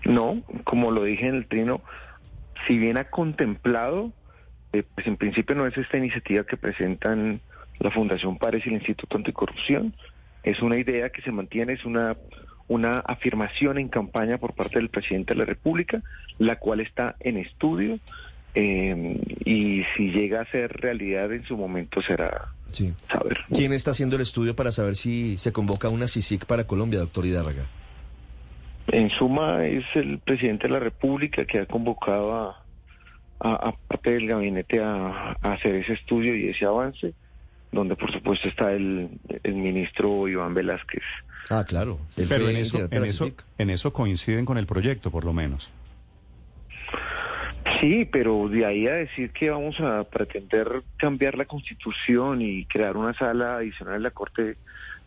No, 0.04 0.42
como 0.64 0.90
lo 0.90 1.04
dije 1.04 1.26
en 1.26 1.36
el 1.36 1.46
trino, 1.46 1.80
si 2.66 2.76
bien 2.76 2.98
ha 2.98 3.08
contemplado, 3.10 4.12
eh, 4.74 4.82
pues 4.94 5.06
en 5.06 5.16
principio 5.16 5.56
no 5.56 5.66
es 5.66 5.76
esta 5.78 5.96
iniciativa 5.96 6.44
que 6.44 6.58
presentan 6.58 7.40
la 7.80 7.90
Fundación 7.90 8.38
Pares 8.38 8.64
y 8.64 8.68
el 8.68 8.76
Instituto 8.76 9.16
Anticorrupción, 9.16 9.94
es 10.42 10.60
una 10.62 10.76
idea 10.78 11.10
que 11.10 11.22
se 11.22 11.32
mantiene, 11.32 11.72
es 11.74 11.84
una, 11.84 12.16
una 12.68 13.00
afirmación 13.00 13.78
en 13.78 13.88
campaña 13.88 14.38
por 14.38 14.54
parte 14.54 14.78
del 14.78 14.88
presidente 14.88 15.34
de 15.34 15.40
la 15.40 15.44
República, 15.46 16.02
la 16.38 16.56
cual 16.56 16.80
está 16.80 17.16
en 17.20 17.36
estudio 17.36 17.98
eh, 18.54 19.18
y 19.44 19.82
si 19.96 20.10
llega 20.10 20.40
a 20.42 20.44
ser 20.46 20.72
realidad 20.72 21.32
en 21.32 21.44
su 21.44 21.56
momento 21.56 22.02
será 22.02 22.48
Sí. 22.72 22.92
saber. 23.10 23.38
¿Quién 23.52 23.72
está 23.72 23.90
haciendo 23.90 24.16
el 24.16 24.22
estudio 24.22 24.54
para 24.54 24.70
saber 24.72 24.94
si 24.94 25.36
se 25.38 25.52
convoca 25.52 25.88
una 25.88 26.06
CICIC 26.06 26.46
para 26.46 26.64
Colombia, 26.66 27.00
doctor 27.00 27.26
Hidárraga? 27.26 27.66
En 28.88 29.10
suma, 29.10 29.64
es 29.66 29.84
el 29.94 30.18
presidente 30.18 30.66
de 30.68 30.72
la 30.74 30.80
República 30.80 31.44
que 31.44 31.60
ha 31.60 31.66
convocado 31.66 32.34
a, 32.34 32.64
a, 33.40 33.54
a 33.68 33.72
parte 33.88 34.10
del 34.12 34.26
gabinete 34.26 34.82
a, 34.82 35.36
a 35.40 35.52
hacer 35.52 35.74
ese 35.76 35.92
estudio 35.94 36.34
y 36.36 36.48
ese 36.48 36.64
avance, 36.64 37.12
donde 37.72 37.96
por 37.96 38.12
supuesto 38.12 38.48
está 38.48 38.72
el, 38.72 39.08
el 39.42 39.54
ministro 39.54 40.28
Iván 40.28 40.54
Velázquez. 40.54 41.02
Ah, 41.48 41.64
claro. 41.66 41.98
Pero 42.16 42.48
en 42.48 42.56
eso, 42.56 42.78
en, 42.90 43.04
eso, 43.04 43.30
en 43.58 43.70
eso 43.70 43.92
coinciden 43.92 44.44
con 44.44 44.58
el 44.58 44.66
proyecto, 44.66 45.10
por 45.10 45.24
lo 45.24 45.32
menos. 45.32 45.72
Sí, 47.80 48.08
pero 48.10 48.48
de 48.48 48.66
ahí 48.66 48.86
a 48.86 48.92
decir 48.92 49.30
que 49.30 49.50
vamos 49.50 49.80
a 49.80 50.04
pretender 50.04 50.82
cambiar 50.96 51.36
la 51.36 51.46
constitución 51.46 52.42
y 52.42 52.64
crear 52.66 52.96
una 52.96 53.14
sala 53.14 53.56
adicional 53.56 53.96
en 53.96 54.02
la 54.02 54.10
Corte 54.10 54.56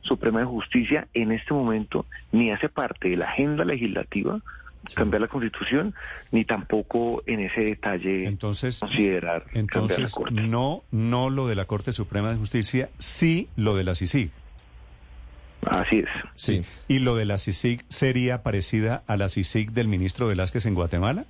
Suprema 0.02 0.40
de 0.40 0.46
Justicia, 0.46 1.08
en 1.14 1.32
este 1.32 1.54
momento 1.54 2.06
ni 2.32 2.52
hace 2.52 2.70
parte 2.70 3.10
de 3.10 3.18
la 3.18 3.26
agenda 3.26 3.64
legislativa 3.64 4.42
cambiar 4.96 5.22
la 5.22 5.28
constitución, 5.28 5.94
ni 6.32 6.46
tampoco 6.46 7.24
en 7.26 7.40
ese 7.40 7.62
detalle 7.62 8.26
Entonces, 8.26 8.80
considerar 8.80 9.44
cambiar 9.44 9.56
la 9.56 9.62
entonces 9.62 10.14
Corte. 10.14 10.34
no, 10.42 10.84
no 10.92 11.30
lo 11.30 11.48
de 11.48 11.56
la 11.56 11.66
Corte 11.66 11.94
Suprema 11.94 12.32
de 12.32 12.38
Justicia, 12.38 12.90
sí 12.98 13.48
lo 13.56 13.76
de 13.76 13.84
la 13.84 13.96
CICIG. 13.96 14.32
Así 15.66 16.00
es. 16.00 16.10
Sí. 16.36 16.66
¿Y 16.88 17.00
lo 17.00 17.16
de 17.16 17.26
la 17.26 17.38
CICIG 17.38 17.86
sería 17.88 18.44
parecida 18.44 19.04
a 19.08 19.18
la 19.18 19.30
CICIG 19.30 19.72
del 19.72 19.88
ministro 19.88 20.28
Velázquez 20.28 20.66
en 20.66 20.76
Guatemala? 20.76 21.26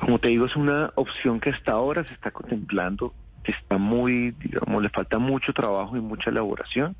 Como 0.00 0.18
te 0.18 0.28
digo, 0.28 0.46
es 0.46 0.56
una 0.56 0.90
opción 0.94 1.38
que 1.38 1.50
hasta 1.50 1.72
ahora 1.72 2.04
se 2.04 2.14
está 2.14 2.30
contemplando, 2.30 3.12
que 3.44 3.52
está 3.52 3.76
muy, 3.76 4.30
digamos, 4.32 4.82
le 4.82 4.88
falta 4.88 5.18
mucho 5.18 5.52
trabajo 5.52 5.96
y 5.96 6.00
mucha 6.00 6.30
elaboración, 6.30 6.96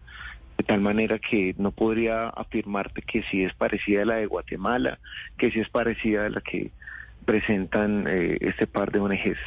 de 0.62 0.66
tal 0.66 0.80
manera 0.80 1.18
que 1.18 1.56
no 1.58 1.72
podría 1.72 2.28
afirmarte 2.28 3.02
que 3.02 3.24
si 3.24 3.42
es 3.42 3.52
parecida 3.52 4.02
a 4.02 4.04
la 4.04 4.14
de 4.14 4.26
Guatemala, 4.26 5.00
que 5.36 5.50
si 5.50 5.58
es 5.58 5.68
parecida 5.68 6.26
a 6.26 6.30
la 6.30 6.40
que 6.40 6.70
presentan 7.24 8.06
eh, 8.08 8.38
este 8.40 8.68
par 8.68 8.92
de 8.92 9.00
ONGs. 9.00 9.38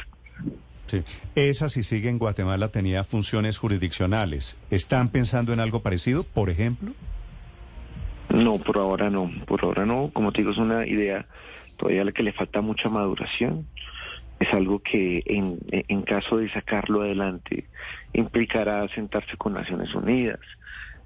Sí. 0.88 1.02
Esa, 1.34 1.70
si 1.70 1.82
sigue 1.82 2.10
en 2.10 2.18
Guatemala, 2.18 2.68
tenía 2.68 3.02
funciones 3.02 3.56
jurisdiccionales. 3.56 4.58
¿Están 4.70 5.08
pensando 5.08 5.54
en 5.54 5.60
algo 5.60 5.80
parecido, 5.80 6.22
por 6.22 6.50
ejemplo? 6.50 6.92
No, 8.28 8.58
por 8.58 8.76
ahora 8.76 9.08
no. 9.08 9.32
Por 9.46 9.64
ahora 9.64 9.86
no. 9.86 10.10
Como 10.12 10.32
te 10.32 10.42
digo, 10.42 10.50
es 10.50 10.58
una 10.58 10.86
idea 10.86 11.26
todavía 11.78 12.02
a 12.02 12.04
la 12.04 12.12
que 12.12 12.24
le 12.24 12.34
falta 12.34 12.60
mucha 12.60 12.90
maduración. 12.90 13.66
Es 14.38 14.52
algo 14.52 14.80
que 14.80 15.22
en, 15.24 15.58
en 15.70 16.02
caso 16.02 16.36
de 16.36 16.50
sacarlo 16.50 17.00
adelante 17.00 17.64
implicará 18.12 18.86
sentarse 18.88 19.38
con 19.38 19.54
Naciones 19.54 19.94
Unidas. 19.94 20.40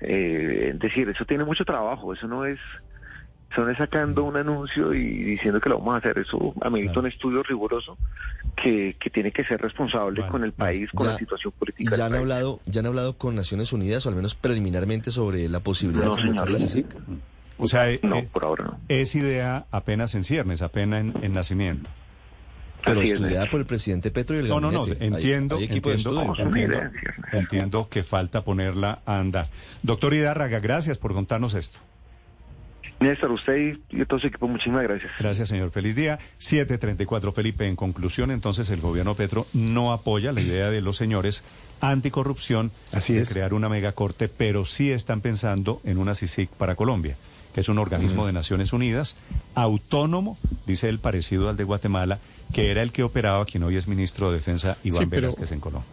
Eh, 0.01 0.71
es 0.75 0.79
decir, 0.79 1.09
eso 1.09 1.25
tiene 1.25 1.45
mucho 1.45 1.65
trabajo. 1.65 2.13
Eso 2.15 2.27
no 2.27 2.45
es 2.45 2.59
son 3.55 3.75
sacando 3.77 4.23
un 4.23 4.37
anuncio 4.37 4.95
y 4.95 5.03
diciendo 5.25 5.61
que 5.61 5.69
lo 5.69 5.79
vamos 5.79 5.95
a 5.95 5.99
hacer. 5.99 6.19
Eso 6.19 6.55
amerita 6.61 7.01
un 7.01 7.07
estudio 7.09 7.43
riguroso 7.43 7.99
que, 8.55 8.97
que 9.01 9.11
tiene 9.11 9.33
que 9.33 9.45
ser 9.45 9.61
responsable 9.61 10.25
con 10.29 10.45
el 10.45 10.53
país, 10.53 10.89
con 10.95 11.09
la 11.09 11.17
situación 11.19 11.53
política. 11.59 11.97
¿Ya 11.97 12.05
han, 12.05 12.11
país. 12.13 12.21
hablado, 12.21 12.61
¿Ya 12.67 12.81
han 12.81 12.87
hablado 12.87 13.19
con 13.19 13.35
Naciones 13.35 13.73
Unidas, 13.73 14.07
o 14.07 14.09
al 14.09 14.15
menos 14.15 14.37
preliminarmente, 14.37 15.11
sobre 15.11 15.49
la 15.49 15.59
posibilidad 15.61 16.05
No, 16.07 16.15
de 16.17 16.23
convocar 16.23 16.47
señor. 16.47 16.61
la 16.61 16.69
CICIG? 16.69 16.87
O 17.59 17.67
sea, 17.67 17.91
eh, 17.91 17.99
No, 18.05 18.17
eh, 18.19 18.29
por 18.33 18.45
ahora 18.45 18.65
no. 18.67 18.81
es 18.89 19.15
idea 19.17 19.67
apenas 19.73 20.15
en 20.15 20.23
ciernes, 20.23 20.63
apenas 20.63 21.01
en, 21.01 21.15
en 21.25 21.35
nacimiento. 21.35 21.91
Pero 22.85 23.01
Así 23.01 23.11
es, 23.11 23.14
estudiada 23.14 23.47
por 23.51 23.61
el 23.61 23.66
presidente 23.66 24.11
Petro 24.11 24.37
y 24.37 24.40
el 24.40 24.49
No, 24.49 24.61
no, 24.61 24.71
no. 24.71 24.85
Hay- 24.85 24.97
entiendo, 25.01 25.57
hay 25.59 25.64
equipo 25.64 25.88
de 25.90 25.97
entiendo, 25.97 26.21
estudio. 26.23 26.37
Son 26.37 26.47
entiendo, 26.49 26.81
entiendo 27.33 27.88
que 27.88 28.03
falta 28.03 28.43
ponerla 28.43 29.01
a 29.07 29.19
andar. 29.19 29.49
Doctor 29.83 30.14
Hidárraga, 30.14 30.61
gracias 30.61 30.99
por 30.99 31.12
contarnos 31.12 31.55
esto. 31.55 31.79
Néstor, 33.01 33.31
usted 33.33 33.79
y, 33.90 34.05
todo 34.05 34.21
su 34.21 34.27
equipo, 34.27 34.47
muchísimas 34.47 34.83
gracias. 34.83 35.11
Gracias, 35.19 35.49
señor. 35.49 35.71
Feliz 35.71 35.97
día. 35.97 36.19
734, 36.37 37.33
Felipe. 37.33 37.66
En 37.66 37.75
conclusión, 37.75 38.31
entonces, 38.31 38.69
el 38.69 38.81
gobierno 38.83 39.14
Petro 39.14 39.47
no 39.55 39.93
apoya 39.95 40.33
la 40.33 40.43
idea 40.43 40.69
de 40.69 40.83
los 40.83 40.99
señores 40.99 41.43
anticorrupción 41.81 42.71
Así 42.93 43.14
de 43.14 43.23
es. 43.23 43.31
crear 43.33 43.55
una 43.55 43.71
megacorte, 43.71 44.29
pero 44.29 44.66
sí 44.66 44.90
están 44.90 45.23
pensando 45.23 45.81
en 45.85 45.97
una 45.97 46.14
CICIG 46.14 46.51
para 46.51 46.75
Colombia, 46.75 47.16
que 47.55 47.61
es 47.61 47.69
un 47.69 47.79
organismo 47.79 48.27
de 48.27 48.33
Naciones 48.33 48.73
Unidas, 48.73 49.17
autónomo, 49.55 50.37
dice 50.67 50.89
él, 50.89 50.99
parecido 50.99 51.49
al 51.49 51.57
de 51.57 51.65
Guatemala, 51.65 52.19
que 52.53 52.71
era 52.71 52.83
el 52.83 52.93
que 52.93 53.03
operaba 53.03 53.45
quien 53.45 53.63
hoy 53.63 53.77
es 53.77 53.89
ministro 53.89 54.31
de 54.31 54.39
Defensa, 54.39 54.77
Iván 54.85 55.11
Velázquez, 55.11 55.53
en 55.53 55.61
Colombia. 55.61 55.89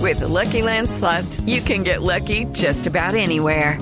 With 0.00 0.18
the 0.18 0.28
Lucky 0.28 0.62
Land 0.62 0.90
slots, 0.90 1.40
you 1.46 1.60
can 1.62 1.84
get 1.84 2.02
lucky 2.02 2.46
just 2.52 2.86
about 2.86 3.14
anywhere. 3.14 3.78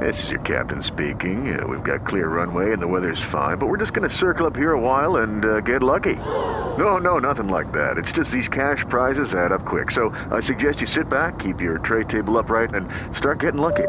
This 0.00 0.22
is 0.24 0.30
your 0.30 0.40
captain 0.40 0.82
speaking. 0.82 1.56
Uh, 1.56 1.66
we've 1.66 1.84
got 1.84 2.06
clear 2.06 2.28
runway 2.28 2.72
and 2.72 2.82
the 2.82 2.86
weather's 2.86 3.20
fine, 3.30 3.58
but 3.58 3.68
we're 3.68 3.78
just 3.78 3.92
going 3.92 4.08
to 4.08 4.14
circle 4.14 4.46
up 4.46 4.56
here 4.56 4.72
a 4.72 4.80
while 4.80 5.16
and 5.16 5.44
uh, 5.44 5.60
get 5.60 5.82
lucky. 5.82 6.16
No, 6.78 6.98
no, 6.98 7.18
nothing 7.18 7.48
like 7.48 7.70
that. 7.72 7.96
It's 7.96 8.10
just 8.10 8.30
these 8.30 8.48
cash 8.48 8.84
prizes 8.88 9.32
add 9.34 9.52
up 9.52 9.64
quick. 9.64 9.92
So 9.92 10.10
I 10.32 10.40
suggest 10.40 10.80
you 10.80 10.86
sit 10.86 11.08
back, 11.08 11.38
keep 11.38 11.60
your 11.60 11.78
tray 11.78 12.04
table 12.04 12.36
upright, 12.38 12.74
and 12.74 12.88
start 13.16 13.38
getting 13.38 13.60
lucky. 13.60 13.88